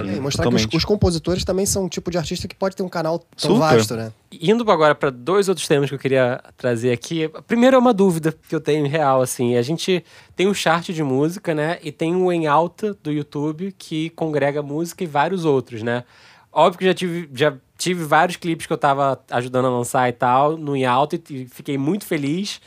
[0.00, 0.68] E mostrar que totalmente.
[0.68, 3.56] os, os compositores também são um tipo de artista que pode ter um canal tão
[3.56, 3.58] Super.
[3.58, 4.12] vasto, né?
[4.40, 7.30] Indo agora para dois outros temas que eu queria trazer aqui.
[7.46, 9.56] Primeiro é uma dúvida que eu tenho real, assim.
[9.56, 11.78] A gente tem um chart de música, né?
[11.82, 16.04] E tem o Em Alta do YouTube que congrega música e vários outros, né?
[16.52, 20.12] Óbvio que já tive, já tive vários clipes que eu tava ajudando a lançar e
[20.12, 22.60] tal, no Em Alta, e fiquei muito feliz.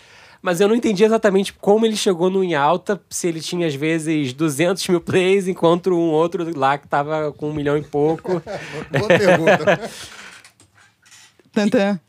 [0.45, 3.73] Mas eu não entendi exatamente como ele chegou no Em Alta, se ele tinha às
[3.73, 8.39] vezes 200 mil plays, enquanto um outro lá que tava com um milhão e pouco.
[8.93, 9.89] Boa pergunta.
[11.55, 11.99] Tantã.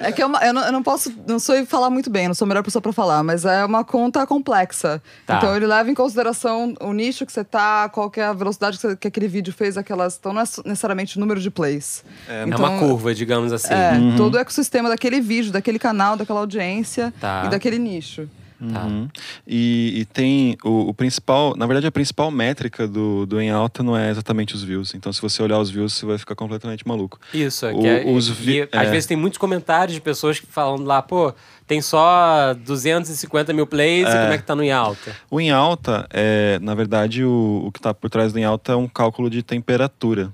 [0.00, 2.34] É que é uma- eu, não, eu não posso, não sou falar muito bem, não
[2.34, 5.02] sou a melhor pessoa pra falar, mas é uma conta complexa.
[5.26, 5.36] Tá.
[5.36, 8.76] Então ele leva em consideração o nicho que você tá, qual que é a velocidade
[8.78, 10.16] que, você- que aquele vídeo fez, aquelas.
[10.18, 12.04] Então não é necessariamente o número de plays.
[12.28, 13.72] É Então, uma curva, digamos assim.
[13.74, 17.44] É, todo o ecossistema daquele vídeo, daquele canal, daquela audiência Tá.
[17.46, 18.28] e daquele nicho.
[18.72, 18.84] Tá.
[18.86, 19.08] Uhum.
[19.46, 23.84] E, e tem o, o principal, na verdade, a principal métrica do, do em alta
[23.84, 24.94] não é exatamente os views.
[24.94, 27.20] Então, se você olhar os views, você vai ficar completamente maluco.
[27.32, 28.90] Isso, é O- que é, os e- vi- e às é.
[28.90, 31.32] vezes tem muitos comentários de pessoas que falam lá, pô,
[31.68, 34.20] tem só 250 mil plays e É.
[34.22, 35.14] como é que tá no em alta?
[35.30, 38.72] O em alta, é, na verdade, o, o que está por trás do em alta
[38.72, 40.32] é um cálculo de temperatura.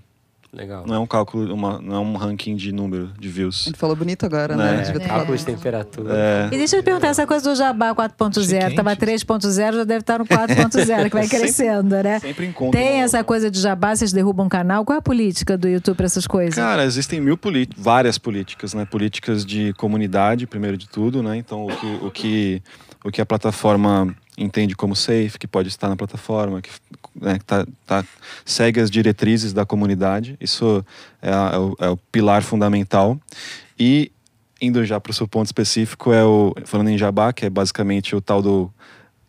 [0.55, 0.85] Legal.
[0.87, 3.67] Não é um cálculo, uma, não é um ranking de número de views.
[3.67, 4.77] Ele falou bonito agora, Né?
[4.77, 4.93] né?
[4.95, 6.15] É, cálculo de temperatura.
[6.17, 9.25] É, E deixa eu te perguntar, essa coisa do Jabá 4.0, Achei tava quente.
[9.27, 12.21] 3.0, já deve estar no 4.0, que vai Sempre- crescendo, né?
[12.21, 12.79] sempre encontro.
[12.79, 14.85] Tem uma- essa coisa de jabá, vocês derrubam um canal.
[14.85, 16.55] Qual é a política do YouTube para essas coisas?
[16.55, 18.85] Cara, existem mil políticas, várias políticas, né?
[18.85, 21.37] Políticas de comunidade, primeiro de tudo, né?
[21.37, 22.63] Então, o que, o que,
[23.05, 26.71] o que a plataforma entende como safe, que pode estar na plataforma, que
[27.15, 28.05] né, tá, tá-
[28.45, 30.37] segue as diretrizes da comunidade.
[30.41, 30.85] Isso
[31.23, 33.21] é, a- é o, é o pilar fundamental.
[33.79, 34.11] E,
[34.61, 38.17] indo já para o seu ponto específico, é o, falando em jabá, que é basicamente
[38.17, 38.73] o tal do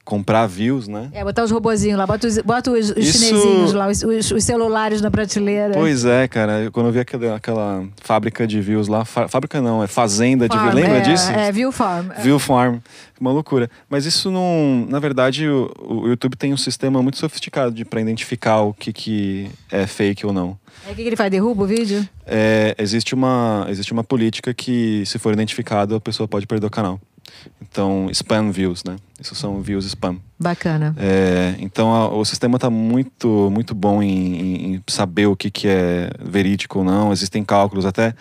[0.05, 1.09] comprar views, né?
[1.11, 4.31] É, botar os robozinhos lá, bota os, bota os, os Isso- chinesinhos lá, os, os-
[4.31, 5.73] os celulares na prateleira.
[5.73, 6.61] Pois é, cara.
[6.61, 10.47] Eu- Quando eu vi aquela, aquela fábrica de views lá, fa- fábrica não, é fazenda
[10.47, 10.81] de Farm, views.
[10.83, 11.31] Lembra é, disso?
[11.31, 12.09] É, View Farm.
[12.21, 12.77] View Farm.
[13.19, 13.69] Uma loucura.
[13.89, 14.85] Mas isso não.
[14.89, 18.93] Na verdade, o, o YouTube tem um sistema muito sofisticado de para identificar o que,
[18.93, 20.57] que é fake ou não.
[20.87, 21.31] É o que que ele faz?
[21.31, 22.07] Derruba o vídeo?
[22.27, 26.69] É, existe, uma, existe uma política que, se for identificado, a pessoa pode perder o
[26.69, 26.99] canal.
[27.61, 28.95] Então, spam views, né?
[29.19, 30.17] Isso são views spam.
[30.39, 30.95] Bacana.
[30.97, 35.67] É, então a- o sistema está muito muito bom em, em- saber o que, que
[35.67, 37.11] é verídico ou não.
[37.11, 38.13] Existem cálculos até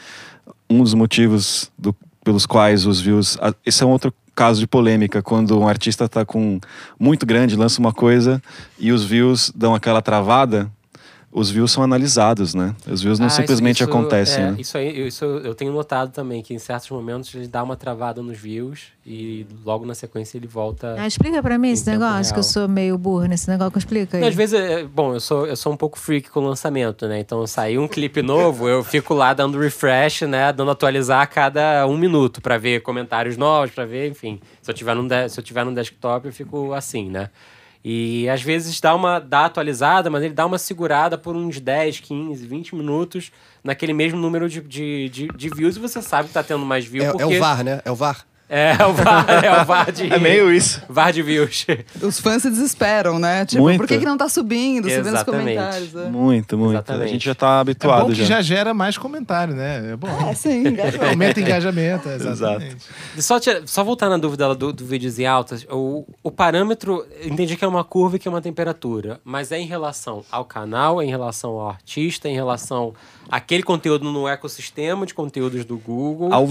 [0.69, 1.95] um dos motivos do-
[2.25, 3.37] pelos quais os views.
[3.41, 6.59] a- Esse é um outro caso de polêmica quando um artista está com
[6.99, 8.43] muito grande lança uma coisa
[8.79, 10.69] e os views dão aquela travada.
[11.37, 12.77] Os views são analisados, né?
[12.87, 14.57] Os views não Ah, simplesmente isso, acontecem, é, né?
[14.57, 18.23] Isso aí, isso eu tenho notado também, que em certos momentos ele dá uma travada
[18.23, 20.95] nos views e logo na sequência ele volta.
[20.97, 22.53] Ah, explica pra mim esse negócio, que eu real.
[22.53, 23.77] sou meio burro nesse negócio.
[23.77, 24.21] Explica aí.
[24.21, 27.09] Não, às vezes, é, bom, eu sou, eu sou um pouco freak com o lançamento,
[27.09, 27.19] né?
[27.19, 30.53] Então, sair um clipe novo, eu fico lá dando refresh, né?
[30.53, 34.39] Dando atualizar a cada um minuto pra ver comentários novos, pra ver, enfim.
[34.63, 37.29] Se eu tiver num, de- se eu tiver num desktop, eu fico assim, né?
[37.85, 42.01] E às vezes dá uma dá atualizada, mas ele dá uma segurada por uns 10,
[42.01, 43.31] 15, 20 minutos
[43.63, 46.87] naquele mesmo número de, de, de, de views e você sabe que tá tendo mais
[46.87, 47.23] views É, porque...
[47.23, 47.83] é o VAR, né?
[47.85, 48.25] É o VAR.
[48.49, 50.05] É, é o VAR, é o VAR de...
[50.13, 50.83] É meio isso.
[50.89, 51.67] VAR de views.
[52.03, 53.45] Os fãs se desesperam, né?
[53.47, 53.79] Tipo, Muito.
[53.79, 54.89] por que, que não tá subindo?
[54.89, 55.93] Você vê nos comentários.
[55.95, 56.05] né?
[56.11, 56.73] Muito, muito.
[56.75, 57.05] Exatamente.
[57.05, 58.25] A gente já está É habituado bom que já.
[58.25, 59.93] já gera mais comentário, né?
[59.93, 60.09] É bom.
[60.29, 61.05] É, sim, engajamento.
[61.11, 62.77] Aumenta o engajamento, exatamente.
[63.19, 67.31] Só, tira- só voltar na dúvida do, do vídeos em altas, o, o parâmetro, eu
[67.31, 70.45] entendi que é uma curva e que é uma temperatura, mas é em relação ao
[70.45, 72.93] canal, é em relação ao artista, é em relação
[73.31, 76.47] àquele conteúdo no ecossistema de conteúdos do Google, ao,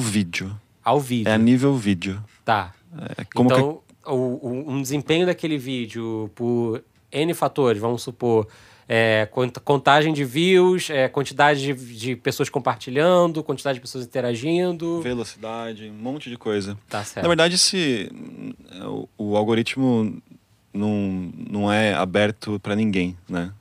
[0.83, 1.29] Ao vídeo.
[1.29, 2.23] É a nível vídeo.
[2.43, 2.73] Tá.
[3.17, 8.47] É como que- então, o, o- um desempenho daquele vídeo por N fatores, vamos supor,
[8.87, 15.01] é, cont- contagem de views, é, quantidade de, de pessoas compartilhando, quantidade de pessoas interagindo.
[15.01, 16.77] Velocidade, um monte de coisa.
[16.89, 17.23] Tá certo.
[17.23, 18.11] Na verdade, se
[18.85, 20.21] o, o algoritmo
[20.73, 23.51] não, não é aberto para ninguém, né?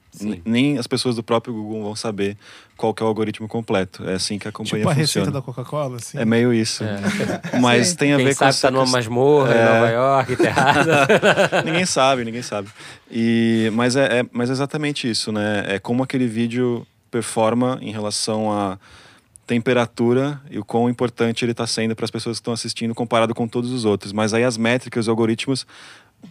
[0.45, 2.37] Nem as pessoas do próprio Google vão saber
[2.77, 4.07] qual que é o algoritmo completo.
[4.09, 5.25] É assim que a companhia Tipo a funciona.
[5.27, 6.19] receita da Coca-Cola, assim.
[6.19, 6.85] É meio isso.
[7.61, 7.97] Mas Sim.
[7.97, 9.65] tem a Quem ver com sabe essa tá numa masmorra em É.
[9.65, 11.07] Nova York, enterrada.
[11.65, 12.69] ninguém sabe, ninguém sabe.
[13.11, 15.65] E, mas, é, é- mas é exatamente isso, né?
[15.67, 18.79] É como aquele vídeo performa em relação à
[19.47, 23.35] temperatura e o quão importante ele está sendo para as pessoas que estão assistindo comparado
[23.35, 24.13] com todos os outros.
[24.13, 25.67] Mas aí as métricas, os algoritmos,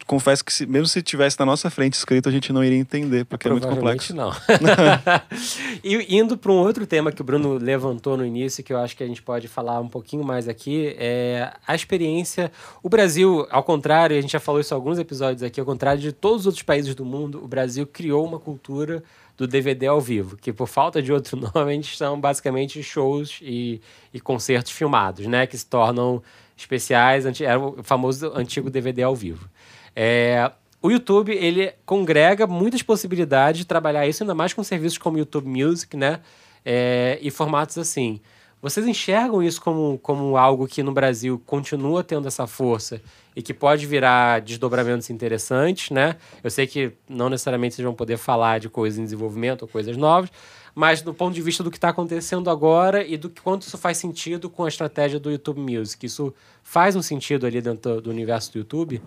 [0.06, 3.26] confesso que se- mesmo se tivesse na nossa frente escrito, a gente não iria entender,
[3.26, 4.16] porque é muito complexo.
[4.16, 4.32] não.
[5.84, 8.96] e indo para um outro tema que o Bruno levantou no início, que eu acho
[8.96, 12.52] que a gente pode falar um pouquinho mais aqui, é a experiência.
[12.82, 16.02] O Brasil, ao contrário, a gente já falou isso em alguns episódios aqui, ao contrário
[16.02, 19.04] de todos os outros países do mundo, o Brasil criou uma cultura
[19.38, 23.39] do DVD ao vivo, que por falta de outro nome, a gente são basicamente shows
[23.42, 23.82] e,
[24.14, 25.48] e concertos filmados, né?
[25.48, 26.22] Que se tornam
[26.56, 29.50] especiais, era o famoso antigo DVD ao vivo.
[29.96, 35.18] É, o YouTube, ele congrega muitas possibilidades de trabalhar isso, ainda mais com serviços como
[35.18, 36.22] YouTube Music, né?
[36.66, 38.20] É, e formatos assim.
[38.62, 43.02] Vocês enxergam isso como, como algo que no Brasil continua tendo essa força
[43.36, 46.16] e que pode virar desdobramentos interessantes, né?
[46.44, 49.98] Eu sei que não necessariamente vocês vão poder falar de coisas em desenvolvimento ou coisas
[49.98, 50.32] novas,
[50.76, 53.98] mas do ponto de vista do que está acontecendo agora e do quanto isso faz
[53.98, 56.06] sentido com a estratégia do YouTube Music.
[56.06, 56.32] Isso
[56.62, 59.02] faz um sentido ali dentro do universo do YouTube?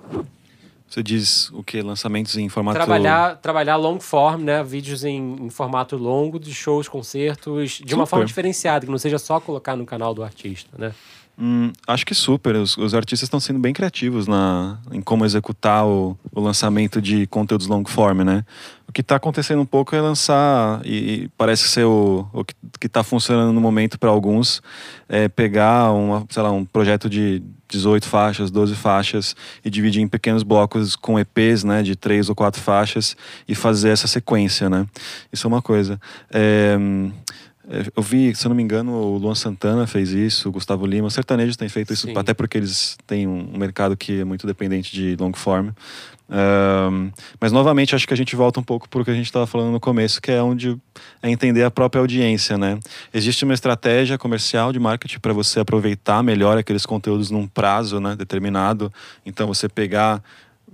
[0.95, 1.83] Você diz o que?
[1.83, 2.77] Lançamentos em formato.
[2.77, 4.63] Trabalhar, trabalhar long form, né?
[4.63, 8.11] Vídeos em, em formato longo, de shows, concertos, de uma Super.
[8.11, 10.95] forma diferenciada, que não seja só colocar no canal do artista, né?
[11.37, 12.55] Hum, acho que super.
[12.55, 17.27] Os, os artistas estão sendo bem criativos na, em como executar o, o lançamento de
[17.27, 18.45] conteúdos long form, né?
[18.89, 22.87] O que está acontecendo um pouco é lançar, e, e parece ser o, o que
[22.87, 24.63] está funcionando no momento para alguns,
[25.09, 30.07] é pegar uma, sei lá, um projeto de 18 faixas, 12 faixas e dividir em
[30.07, 33.17] pequenos blocos com EPs, né, de três ou quatro faixas
[33.49, 34.87] e fazer essa sequência, né?
[35.33, 36.01] Isso é uma coisa.
[36.31, 36.79] É,
[37.97, 41.07] eu vi, se eu não me engano, o Luan Santana fez isso, o Gustavo Lima,
[41.07, 42.17] os sertanejos têm feito isso, Sim.
[42.17, 45.71] até porque eles têm um, um mercado que é muito dependente de long form.
[46.29, 49.27] Ahn, mas novamente acho que a gente volta um pouco para o que a gente
[49.27, 50.77] estava falando no começo, que é onde
[51.23, 52.79] é entender a própria audiência, né?
[53.13, 58.17] Existe uma estratégia comercial de marketing para você aproveitar melhor aqueles conteúdos num prazo, né,
[58.17, 58.93] determinado.
[59.25, 60.23] Então você pegar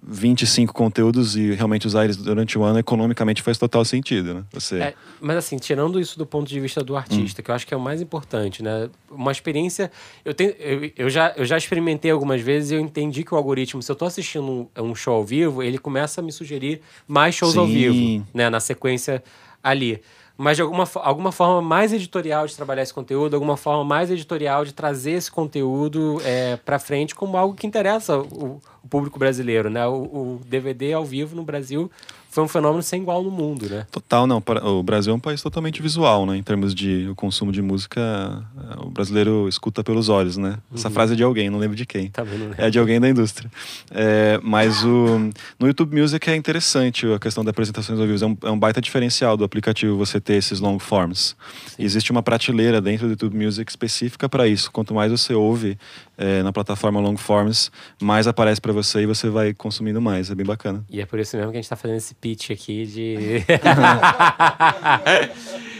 [0.02, 4.44] 25 conteúdos e realmente usar eles durante o ano economicamente faz total sentido, né?
[4.52, 7.66] Você É, mas assim, tirando isso do ponto de vista do artista, que eu acho
[7.66, 8.88] que é o mais importante, né?
[9.10, 9.90] Uma experiência.
[10.24, 13.36] Eu, tenho, eu, eu, já, eu já experimentei algumas vezes e eu entendi que o
[13.36, 16.80] algoritmo, se eu tô assistindo um, um show ao vivo, ele começa a me sugerir
[17.06, 17.72] mais shows ao Sim.
[17.72, 18.48] vivo, né?
[18.48, 19.22] Na sequência
[19.62, 20.00] ali.
[20.42, 24.64] Mas de alguma, alguma forma mais editorial de trabalhar esse conteúdo, alguma forma mais editorial
[24.64, 29.70] de trazer esse conteúdo é, para frente como algo que interessa o, o público brasileiro,
[29.70, 29.86] né?
[29.86, 31.90] O, o DVD ao vivo no Brasil
[32.30, 33.84] foi um fenômeno sem igual no mundo, né?
[33.90, 34.40] Total, não.
[34.62, 36.36] O Brasil é um país totalmente visual, né?
[36.36, 40.58] Em termos de o consumo de música, eh, o brasileiro escuta pelos olhos, né?
[40.72, 42.08] Essa frase é de alguém, não lembro de quem.
[42.10, 42.64] Também não lembro.
[42.64, 43.50] É de alguém da indústria.
[43.90, 45.28] É, mas o,
[45.58, 48.24] no YouTube Music é interessante a questão da apresentações ao vivo.
[48.24, 51.34] É um, é um baita diferencial do aplicativo você ter esses long forms.
[51.76, 54.70] Existe uma prateleira dentro do YouTube Music específica para isso.
[54.70, 55.76] Quanto mais você ouve
[56.16, 60.30] é, na plataforma long forms, mais aparece para você e você vai consumindo mais.
[60.30, 60.84] É bem bacana.
[60.90, 63.16] E é por isso mesmo que a gente tá fazendo esse pitch aqui de.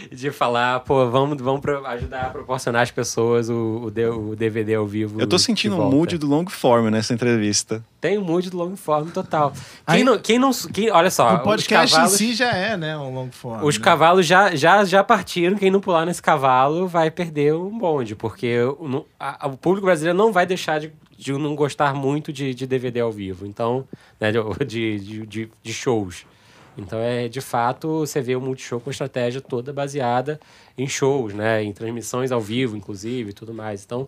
[0.11, 4.85] de falar, pô, vamos, vamos ajudar a proporcionar às pessoas o, o, o DVD ao
[4.85, 5.21] vivo.
[5.21, 5.95] Eu tô sentindo um volta.
[5.95, 7.81] mood do long form nessa entrevista.
[8.01, 9.53] Tem um mood do long form total.
[9.87, 10.51] Aí- Quem não, quem não.
[10.73, 11.35] Quem, olha só.
[11.35, 13.63] o podcast os cavalos, em si já é, né, um long form.
[13.65, 13.83] Os né?
[13.83, 15.55] cavalos já, já, já partiram.
[15.57, 20.17] Quem não pular nesse cavalo vai perder um bonde, porque o, a- o público brasileiro
[20.17, 23.45] não vai deixar de, de não gostar muito de, de DVD ao vivo.
[23.45, 23.87] Então,
[24.19, 26.25] né, de, de, de, de shows.
[26.77, 30.39] Então, é de fato, você vê o Multishow com estratégia toda baseada
[30.77, 31.63] em shows, né?
[31.63, 33.83] Em transmissões ao vivo, inclusive, e tudo mais.
[33.83, 34.07] Então,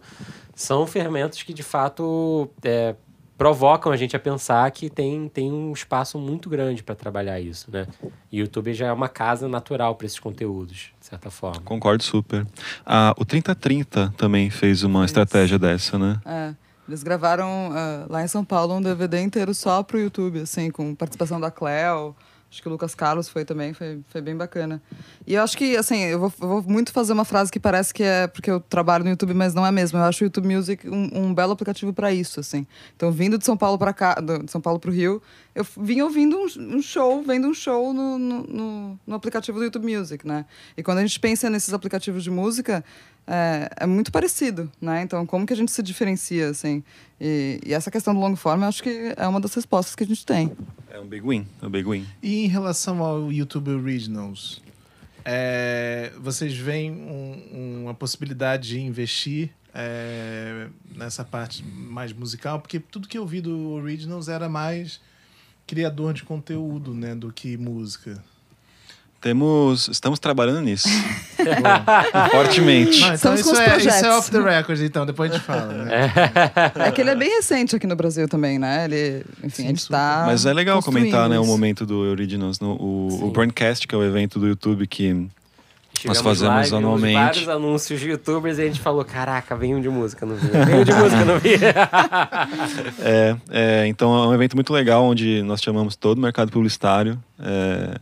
[0.55, 2.95] são fermentos que, de fato, é,
[3.37, 7.69] provocam a gente a pensar que tem, tem um espaço muito grande para trabalhar isso,
[7.71, 7.87] né?
[8.31, 11.61] E o YouTube já é uma casa natural para esses conteúdos, de certa forma.
[11.61, 12.45] Concordo super.
[12.85, 16.19] Ah, o 3030 também fez uma estratégia dessa, né?
[16.25, 16.53] É.
[16.87, 20.93] Eles gravaram ah, lá em São Paulo um DVD inteiro só pro YouTube, assim, com
[20.93, 22.15] participação da Cleo.
[22.53, 24.79] Acho que o Lucas Carlos foi também, foi, foi bem bacana.
[25.25, 27.91] E eu acho que, assim, eu vou, eu vou muito fazer uma frase que parece
[27.91, 29.97] que é porque eu trabalho no YouTube, mas não é mesmo.
[29.97, 32.67] Eu acho o YouTube Music um, um belo aplicativo para isso, assim.
[32.95, 35.19] Então, vindo de São Paulo para cá, de São Paulo pro Rio,
[35.55, 39.65] eu vim ouvindo um, um show, vendo um show no, no, no, no aplicativo do
[39.65, 40.45] YouTube Music, né?
[40.77, 42.85] E quando a gente pensa nesses aplicativos de música,
[43.27, 45.01] é, é muito parecido, né?
[45.01, 46.83] Então, como que a gente se diferencia, assim?
[47.19, 50.03] E, e essa questão do long form, eu acho que é uma das respostas que
[50.03, 50.51] a gente tem.
[50.89, 52.05] É um big win, é um big win.
[52.21, 54.61] E em relação ao YouTube Originals,
[55.25, 62.59] é, vocês veem um- uma possibilidade de investir é, nessa parte mais musical?
[62.59, 65.01] Porque tudo que eu vi do Originals era mais
[65.65, 68.23] criador de conteúdo, né, do que música.
[69.23, 70.89] Temos, estamos trabalhando nisso.
[72.29, 72.99] Fortemente.
[72.99, 75.45] Não, então Estamos com isso é, isso é off the record, então, depois a gente
[75.45, 76.11] fala, né?
[76.75, 78.83] É que ele é bem recente aqui no Brasil também, né?
[78.83, 79.95] Ele, enfim, Sim, a gente super.
[79.95, 80.23] tá.
[80.25, 82.59] Mas é legal comentar, né, o momento do Originals.
[82.59, 83.23] No, o, Sim.
[83.23, 85.25] o Brandcast, que é o evento do YouTube que
[85.93, 87.13] Tivemos fazemos live, anualmente.
[87.13, 90.47] vários anúncios de youtubers e a gente falou: caraca, vem um de música, não vi.
[90.47, 91.53] Vem um de música, não vi.
[92.99, 97.17] É, é, então é um evento muito legal onde nós chamamos todo o mercado publicitário.
[97.39, 97.97] é,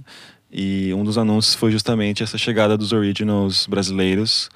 [0.52, 4.50] e um dos anúncios foi justamente essa chegada dos originals brasileiros.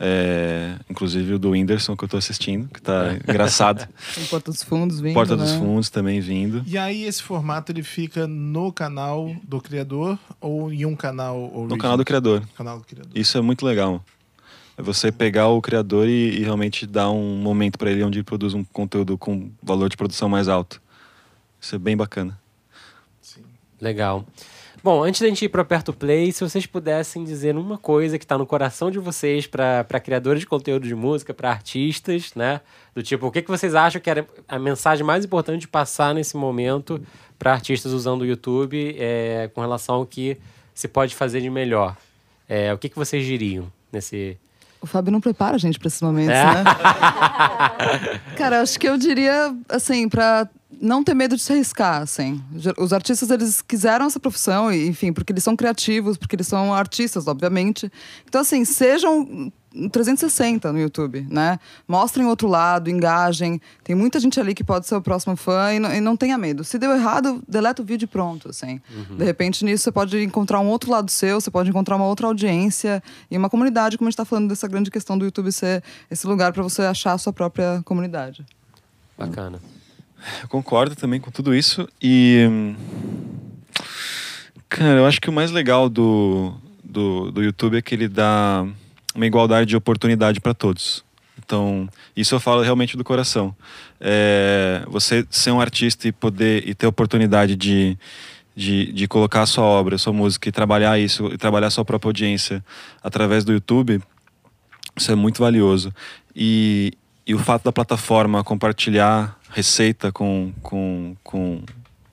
[0.00, 3.86] é, inclusive o do Whindersson que eu tô assistindo, que tá engraçado.
[4.14, 5.14] Tem Porta dos Fundos vindo.
[5.14, 5.58] Porta dos né?
[5.58, 6.64] Fundos também vindo.
[6.66, 11.68] E aí esse formato ele fica no canal do criador ou em um canal original?
[11.68, 12.42] No canal do criador.
[12.56, 13.12] Canal do criador.
[13.14, 14.04] Isso é muito legal.
[14.76, 18.24] É você pegar o criador e, e realmente dar um momento para ele onde ele
[18.24, 20.82] produz um conteúdo com valor de produção mais alto.
[21.60, 22.36] Isso é bem bacana.
[23.20, 23.42] Sim.
[23.80, 24.26] Legal.
[24.84, 28.24] Bom, antes da gente ir para Perto Play, se vocês pudessem dizer uma coisa que
[28.24, 32.60] está no coração de vocês para criadores de conteúdo de música, para artistas, né?
[32.92, 36.12] Do tipo, o que, que vocês acham que era a mensagem mais importante de passar
[36.12, 37.00] nesse momento
[37.38, 40.36] para artistas usando o YouTube é, com relação ao que
[40.74, 41.96] se pode fazer de melhor?
[42.48, 44.36] É, o que, que vocês diriam nesse.
[44.80, 46.44] O Fábio não prepara a gente pra esses momentos, É.
[46.44, 46.64] né?
[48.36, 50.48] Cara, acho que eu diria, assim, pra
[50.82, 52.42] não ter medo de se arriscar, assim.
[52.76, 57.28] Os artistas, eles quiseram essa profissão, enfim, porque eles são criativos, porque eles são artistas,
[57.28, 57.90] obviamente.
[58.28, 59.52] Então, assim, sejam
[59.92, 61.60] 360 no YouTube, né?
[61.86, 63.60] Mostrem outro lado, engajem.
[63.84, 66.36] Tem muita gente ali que pode ser o próximo fã e não, e não tenha
[66.36, 66.64] medo.
[66.64, 68.80] Se deu errado, deleta o vídeo e pronto, assim.
[69.16, 72.26] De repente, nisso, você pode encontrar um outro lado seu, você pode encontrar uma outra
[72.26, 75.80] audiência e uma comunidade, como a gente está falando dessa grande questão do YouTube ser
[76.10, 78.44] esse lugar para você achar a sua própria comunidade.
[79.16, 79.60] Bacana.
[80.42, 81.88] Eu concordo também com tudo isso.
[82.00, 82.74] E.
[84.68, 88.66] Cara, eu acho que o mais legal do, do, do YouTube é que ele dá
[89.14, 91.04] uma igualdade de oportunidade para todos.
[91.44, 93.54] Então, isso eu falo realmente do coração.
[94.00, 97.98] É, você ser um artista e poder e ter oportunidade de,
[98.54, 101.70] de, de colocar a sua obra, a sua música e trabalhar isso, e trabalhar a
[101.70, 102.64] sua própria audiência
[103.02, 104.00] através do YouTube,
[104.96, 105.92] isso é muito valioso.
[106.34, 106.92] E,
[107.26, 111.62] e o fato da plataforma compartilhar receita com, com, com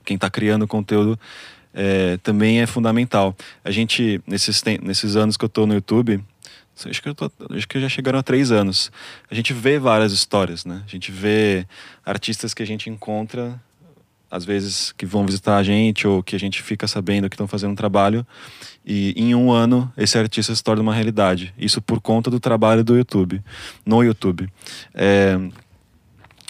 [0.05, 1.20] quem está criando conteúdo
[1.74, 3.36] é, também é fundamental.
[3.64, 6.24] A gente, nesses, nesses anos que eu estou no YouTube,
[6.86, 8.91] acho que, tô- acho que já chegaram a três anos,
[9.30, 10.84] a gente vê várias histórias, né?
[10.86, 11.66] A gente vê
[12.05, 13.60] artistas que a gente encontra
[14.30, 17.47] às vezes que vão visitar a gente ou que a gente fica sabendo que estão
[17.47, 18.25] fazendo um trabalho
[18.86, 21.53] e em um ano esse artista se torna uma realidade.
[21.57, 23.41] Isso por conta do trabalho do YouTube,
[23.86, 24.47] no YouTube.
[24.93, 25.38] É,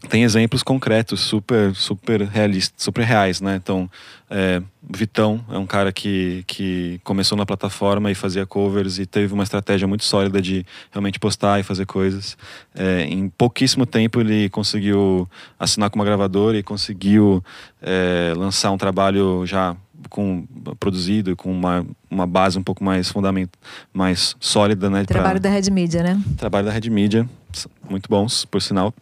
[0.08, 3.58] tem exemplos concretos, super, super realistas, super reais, né?
[3.62, 3.90] Então,
[4.30, 9.34] é, Vitão é um cara que, que começou na plataforma e fazia covers e teve
[9.34, 12.38] uma estratégia muito sólida de realmente postar e fazer coisas.
[12.74, 15.30] É, em pouquíssimo tempo ele conseguiu
[15.60, 17.44] assinar com uma gravadora e conseguiu
[17.82, 19.76] é, lançar um trabalho já
[20.10, 20.48] com
[20.80, 23.60] produzido com uma, uma base um pouco mais fundamento
[23.94, 26.22] mais sólida né Trabalho pra- da Red Media, né?
[26.38, 27.30] trabalho da Red Media,
[27.90, 28.94] muito bons, por sinal.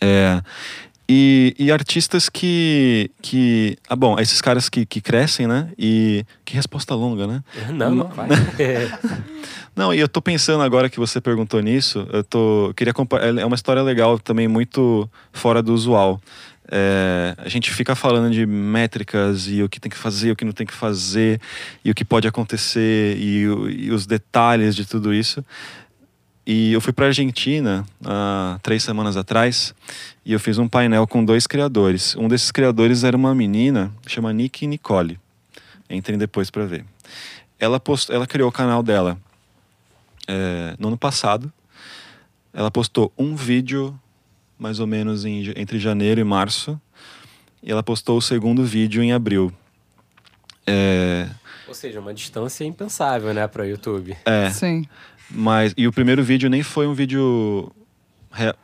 [0.00, 0.40] É,
[1.12, 3.76] e, e artistas que, que.
[3.88, 5.68] Ah, bom, esses caras que, que crescem, né?
[5.76, 6.24] E.
[6.44, 7.42] Que resposta longa, né?
[7.74, 8.28] Não, não vai.
[9.74, 12.72] Não, e eu tô pensando agora que você perguntou nisso, eu tô.
[12.76, 16.20] Queria compa- É uma história legal também, muito fora do usual.
[16.72, 20.44] É, a gente fica falando de métricas e o que tem que fazer, o que
[20.44, 21.40] não tem que fazer,
[21.84, 23.42] e o que pode acontecer, e,
[23.86, 25.44] e os detalhes de tudo isso.
[26.52, 29.72] E eu fui para Argentina há três semanas atrás
[30.24, 32.16] e eu fiz um painel com dois criadores.
[32.16, 35.16] Um desses criadores era uma menina, chama Nick Nicole.
[35.88, 36.84] Entrem depois para ver.
[37.56, 38.10] Ela, post...
[38.10, 39.16] ela criou o canal dela
[40.26, 41.52] é, no ano passado.
[42.52, 43.96] Ela postou um vídeo,
[44.58, 46.80] mais ou menos em entre janeiro e março.
[47.62, 49.52] E ela postou o segundo vídeo em abril.
[50.66, 51.28] É,
[51.68, 54.16] Ou seja, uma distância impensável, né, para o YouTube.
[54.24, 54.84] é, Sim.
[55.30, 57.70] Mas, e o primeiro vídeo nem foi um vídeo,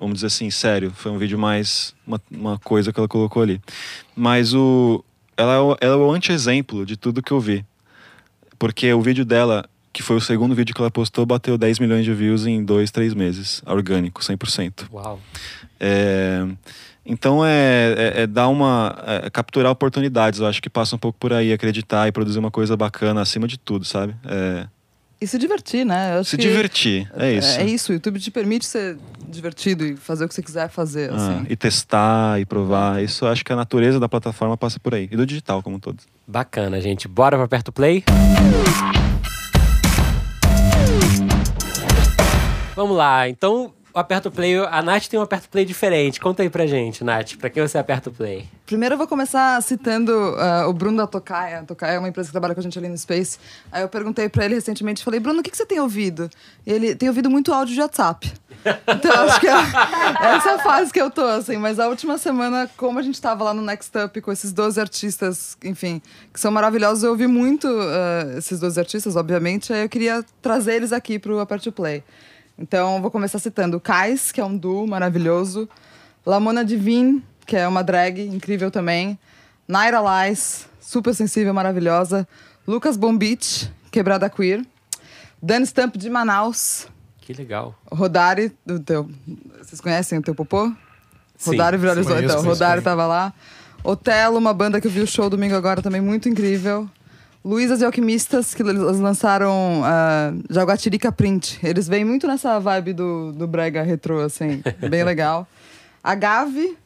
[0.00, 0.90] vamos dizer assim, sério.
[0.94, 3.60] Foi um vídeo mais uma, uma coisa que ela colocou ali.
[4.14, 5.04] Mas o,
[5.36, 7.64] ela, é o- ela é o anti-exemplo de tudo que eu vi.
[8.58, 12.04] Porque o vídeo dela, que foi o segundo vídeo que ela postou, bateu 10 milhões
[12.04, 13.62] de views em dois, três meses.
[13.66, 14.88] Orgânico, 100%.
[14.92, 15.20] Uau.
[15.78, 16.46] É,
[17.04, 18.96] então é, é, é dar uma.
[19.24, 20.40] é capturar oportunidades.
[20.40, 23.46] Eu acho que passa um pouco por aí, acreditar e produzir uma coisa bacana acima
[23.46, 24.14] de tudo, sabe?
[24.24, 24.66] É,
[25.18, 26.14] E se divertir, né?
[26.16, 27.58] Eu acho se que divertir, é isso.
[27.58, 31.10] É, isso, o YouTube te permite ser divertido e fazer o que você quiser fazer,
[31.10, 31.46] Ah, assim.
[31.48, 33.02] e testar e provar.
[33.02, 35.08] Isso eu acho que a natureza da plataforma passa por aí.
[35.10, 35.96] E do digital, como um todo.
[36.26, 37.08] Bacana, gente.
[37.08, 38.04] Bora para perto play?
[42.74, 43.26] Vamos lá.
[43.26, 46.20] Então, aperto play, a Nath tem um aperto play diferente.
[46.20, 48.46] Conta aí pra gente, Nath, pra quem você aperta o play?
[48.66, 51.60] Primeiro eu vou começar citando ah, o Bruno da Tocaia.
[51.60, 53.38] A Tocaia é uma empresa que trabalha com a gente ali no Space.
[53.70, 56.28] Aí eu perguntei pra ele recentemente, falei, Bruno, o que, que você tem ouvido?
[56.66, 58.32] E ele tem ouvido muito áudio de WhatsApp.
[58.88, 61.56] Então acho que é essa é a fase que eu tô, assim.
[61.56, 64.80] Mas a última semana, como a gente tava lá no Next Up com esses 12
[64.80, 69.72] artistas, enfim, que são maravilhosos, eu ouvi muito ah, esses 12 artistas, obviamente.
[69.72, 72.02] Aí eu queria trazer eles aqui pro Aperte o Play.
[72.58, 75.68] Então, vou começar citando Kais, que é um duo maravilhoso.
[76.24, 79.18] Lamona Divine, que é uma drag incrível também.
[79.68, 82.26] Naira Lies, super sensível, maravilhosa.
[82.66, 84.64] Lucas Bombich, quebrada queer.
[85.42, 86.88] Dan Stamp de Manaus.
[87.20, 87.74] Que legal.
[87.90, 89.08] Rodari, do teu.
[89.60, 90.72] Vocês conhecem o teu popô?
[91.36, 92.42] Sim, Rodari viralizou, então.
[92.42, 93.34] Rodari tava lá.
[93.84, 96.88] Otelo, uma banda que eu vi o show domingo agora também, muito incrível.
[97.46, 101.60] Luísas e Alquimistas, que eles lançaram uh, Jaguatirica Print.
[101.62, 105.46] Eles vêm muito nessa vibe do, do brega retrô, assim, bem legal.
[106.02, 106.76] Agave,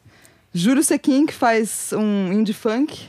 [0.53, 3.07] Júlio Sequin, que faz um indie funk.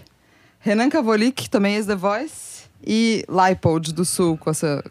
[0.61, 2.63] Renan Cavolic, também ex-The Voice.
[2.83, 4.83] E Lipod, do Sul, com essa,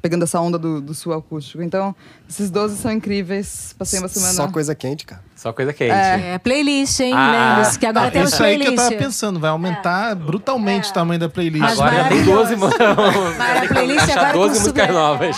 [0.00, 1.62] pegando essa onda do, do Sul acústico.
[1.62, 1.94] Então,
[2.28, 3.74] esses 12 são incríveis.
[3.78, 4.32] Passei uma semana...
[4.32, 5.22] Só coisa quente, cara.
[5.36, 5.90] Só coisa quente.
[5.92, 7.12] É, playlist, hein?
[7.14, 10.90] Ah, Lembre-se que agora Ah, temos isso aí que eu tava pensando, vai aumentar brutalmente
[10.90, 11.60] o tamanho da playlist.
[11.62, 13.36] Mas Agora já tem 12, mu- maravilhoso.
[13.38, 15.36] já tem que playlist agora com 12 músicas novas.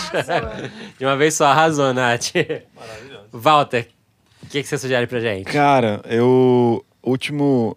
[0.99, 2.31] De uma vez só, arrasou, Nath.
[2.75, 3.23] Maravilhoso.
[3.31, 3.87] Walter,
[4.43, 5.45] o que, que você sugere pra gente?
[5.45, 6.83] Cara, eu.
[7.05, 7.75] O último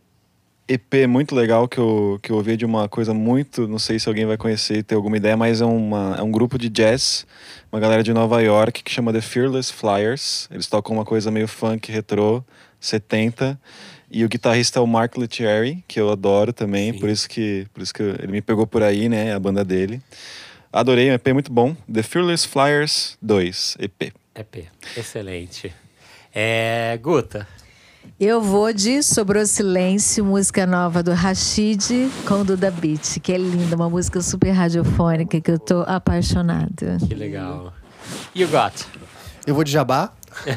[0.68, 3.68] EP muito legal que eu, que eu ouvi de uma coisa muito.
[3.68, 6.30] Não sei se alguém vai conhecer e ter alguma ideia, mas é, uma, é um
[6.30, 7.26] grupo de jazz,
[7.70, 10.48] uma galera de Nova York que chama The Fearless Flyers.
[10.50, 12.42] Eles tocam uma coisa meio funk retrô,
[12.80, 13.58] 70.
[14.10, 16.98] E o guitarrista é o Mark Lettieri, que eu adoro também, Sim.
[17.00, 20.00] por isso que por isso que ele me pegou por aí, né, a banda dele.
[20.72, 21.76] Adorei, um EP muito bom.
[21.92, 24.12] The Fearless Flyers 2, EP.
[24.34, 24.68] EP.
[24.96, 25.72] Excelente.
[26.34, 27.46] É, Guta.
[28.18, 33.76] Eu vou de Sobrou Silêncio, música nova do Rashid com Duda Beat, que é linda,
[33.76, 36.96] uma música super radiofônica que eu tô apaixonada.
[37.06, 37.74] Que legal.
[38.34, 38.72] You got.
[39.46, 40.12] Eu vou de jabá.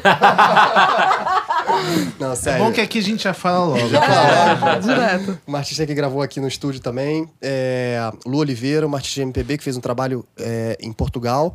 [2.18, 2.64] Não, É sério.
[2.64, 3.78] bom que aqui a gente já fala logo.
[4.82, 5.38] Direto.
[5.46, 9.58] Uma artista que gravou aqui no estúdio também, é Lu Oliveira, uma artista de MPB
[9.58, 11.54] que fez um trabalho é, em Portugal.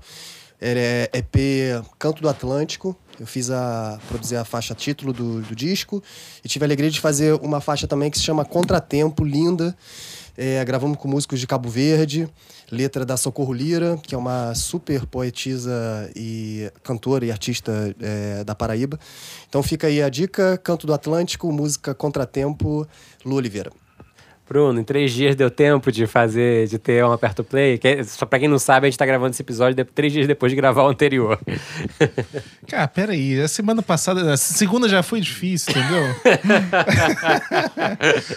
[0.62, 2.96] É EP Canto do Atlântico.
[3.20, 4.00] Eu fiz a.
[4.08, 6.02] produzir a faixa título do, do disco.
[6.44, 9.76] E tive a alegria de fazer uma faixa também que se chama Contratempo, linda.
[10.38, 12.28] É, gravamos com músicos de Cabo Verde,
[12.70, 18.54] letra da Socorro Lira, que é uma super poetisa e cantora e artista é, da
[18.54, 19.00] Paraíba.
[19.48, 22.86] Então fica aí a dica: Canto do Atlântico, música Contratempo,
[23.24, 23.72] Lu Oliveira.
[24.48, 27.80] Bruno, em três dias deu tempo de fazer, de ter um aperto play.
[27.80, 30.14] Que, é- só pra quem não sabe, a gente tá gravando esse episódio de- três
[30.14, 31.40] dias depois de gravar o anterior.
[32.70, 33.42] Cara, peraí.
[33.42, 36.04] A semana passada, a segunda já foi difícil, entendeu?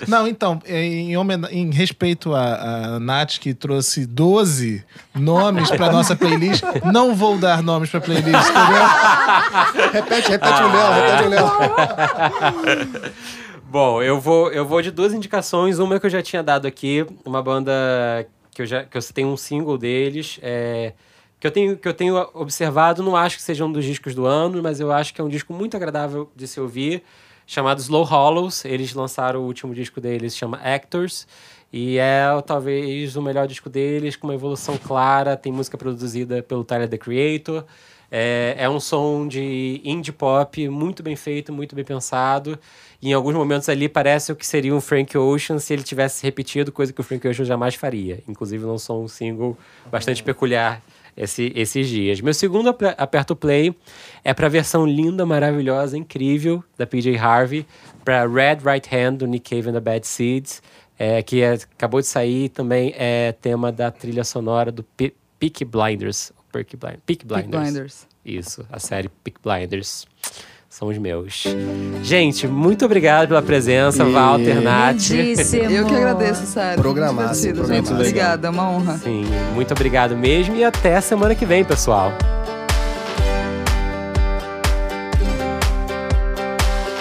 [0.08, 1.12] Não, então, em,
[1.50, 4.82] em respeito a, a Nath, que trouxe 12
[5.14, 8.82] nomes pra nossa playlist, não vou dar nomes pra playlist, entendeu?
[9.92, 11.52] Repete, repete um dela, repete um dela.
[13.70, 15.78] Bom, eu vou, eu vou de duas indicações.
[15.78, 17.70] Uma que eu já tinha dado aqui, uma banda
[18.50, 20.94] que eu já que eu citei um single deles, é,
[21.38, 24.24] que eu tenho que eu tenho observado, não acho que seja um dos discos do
[24.24, 27.02] ano, mas eu acho que é um disco muito agradável de se ouvir,
[27.46, 28.64] chamado Slow Hollows.
[28.64, 31.26] Eles lançaram o último disco deles, chama Actors.
[31.70, 35.36] E é talvez o melhor disco deles, com uma evolução clara.
[35.36, 37.64] Tem música produzida pelo Tyler The Creator.
[38.10, 42.58] É, é um som de indie pop muito bem feito, muito bem pensado.
[43.00, 46.72] Em alguns momentos ali parece o que seria um Frank Ocean se ele tivesse repetido,
[46.72, 48.20] coisa que o Frank Ocean jamais faria.
[48.26, 49.56] Inclusive lançou um single
[49.90, 50.82] bastante peculiar
[51.16, 52.20] esse- esses dias.
[52.20, 53.72] Meu segundo ap- aperto play
[54.24, 57.64] é para a versão linda, maravilhosa, incrível da PJ Harvey,
[58.04, 60.60] para Red Right Hand do Nick Cave and the Bad Seeds,
[60.98, 65.64] é, que é- acabou de sair também é tema da trilha sonora do Pe Peaky
[65.64, 66.32] Blinders.
[66.50, 67.62] Peaky Blind- Peaky Peaky Blinders.
[67.62, 68.06] Blinders.
[68.24, 70.04] Isso, a série Peaky Blinders.
[70.78, 71.42] São os meus.
[72.04, 75.08] Gente, muito obrigado pela presença, E- Walter, Nath.
[75.10, 75.64] Lindíssimo.
[75.64, 76.80] Eu que agradeço, sério.
[76.80, 77.82] Divertido, gente.
[77.82, 77.94] programaço.
[77.94, 78.96] Obrigada, é uma honra.
[78.98, 79.24] Sim,
[79.54, 82.12] muito obrigado mesmo e até a semana que vem, pessoal.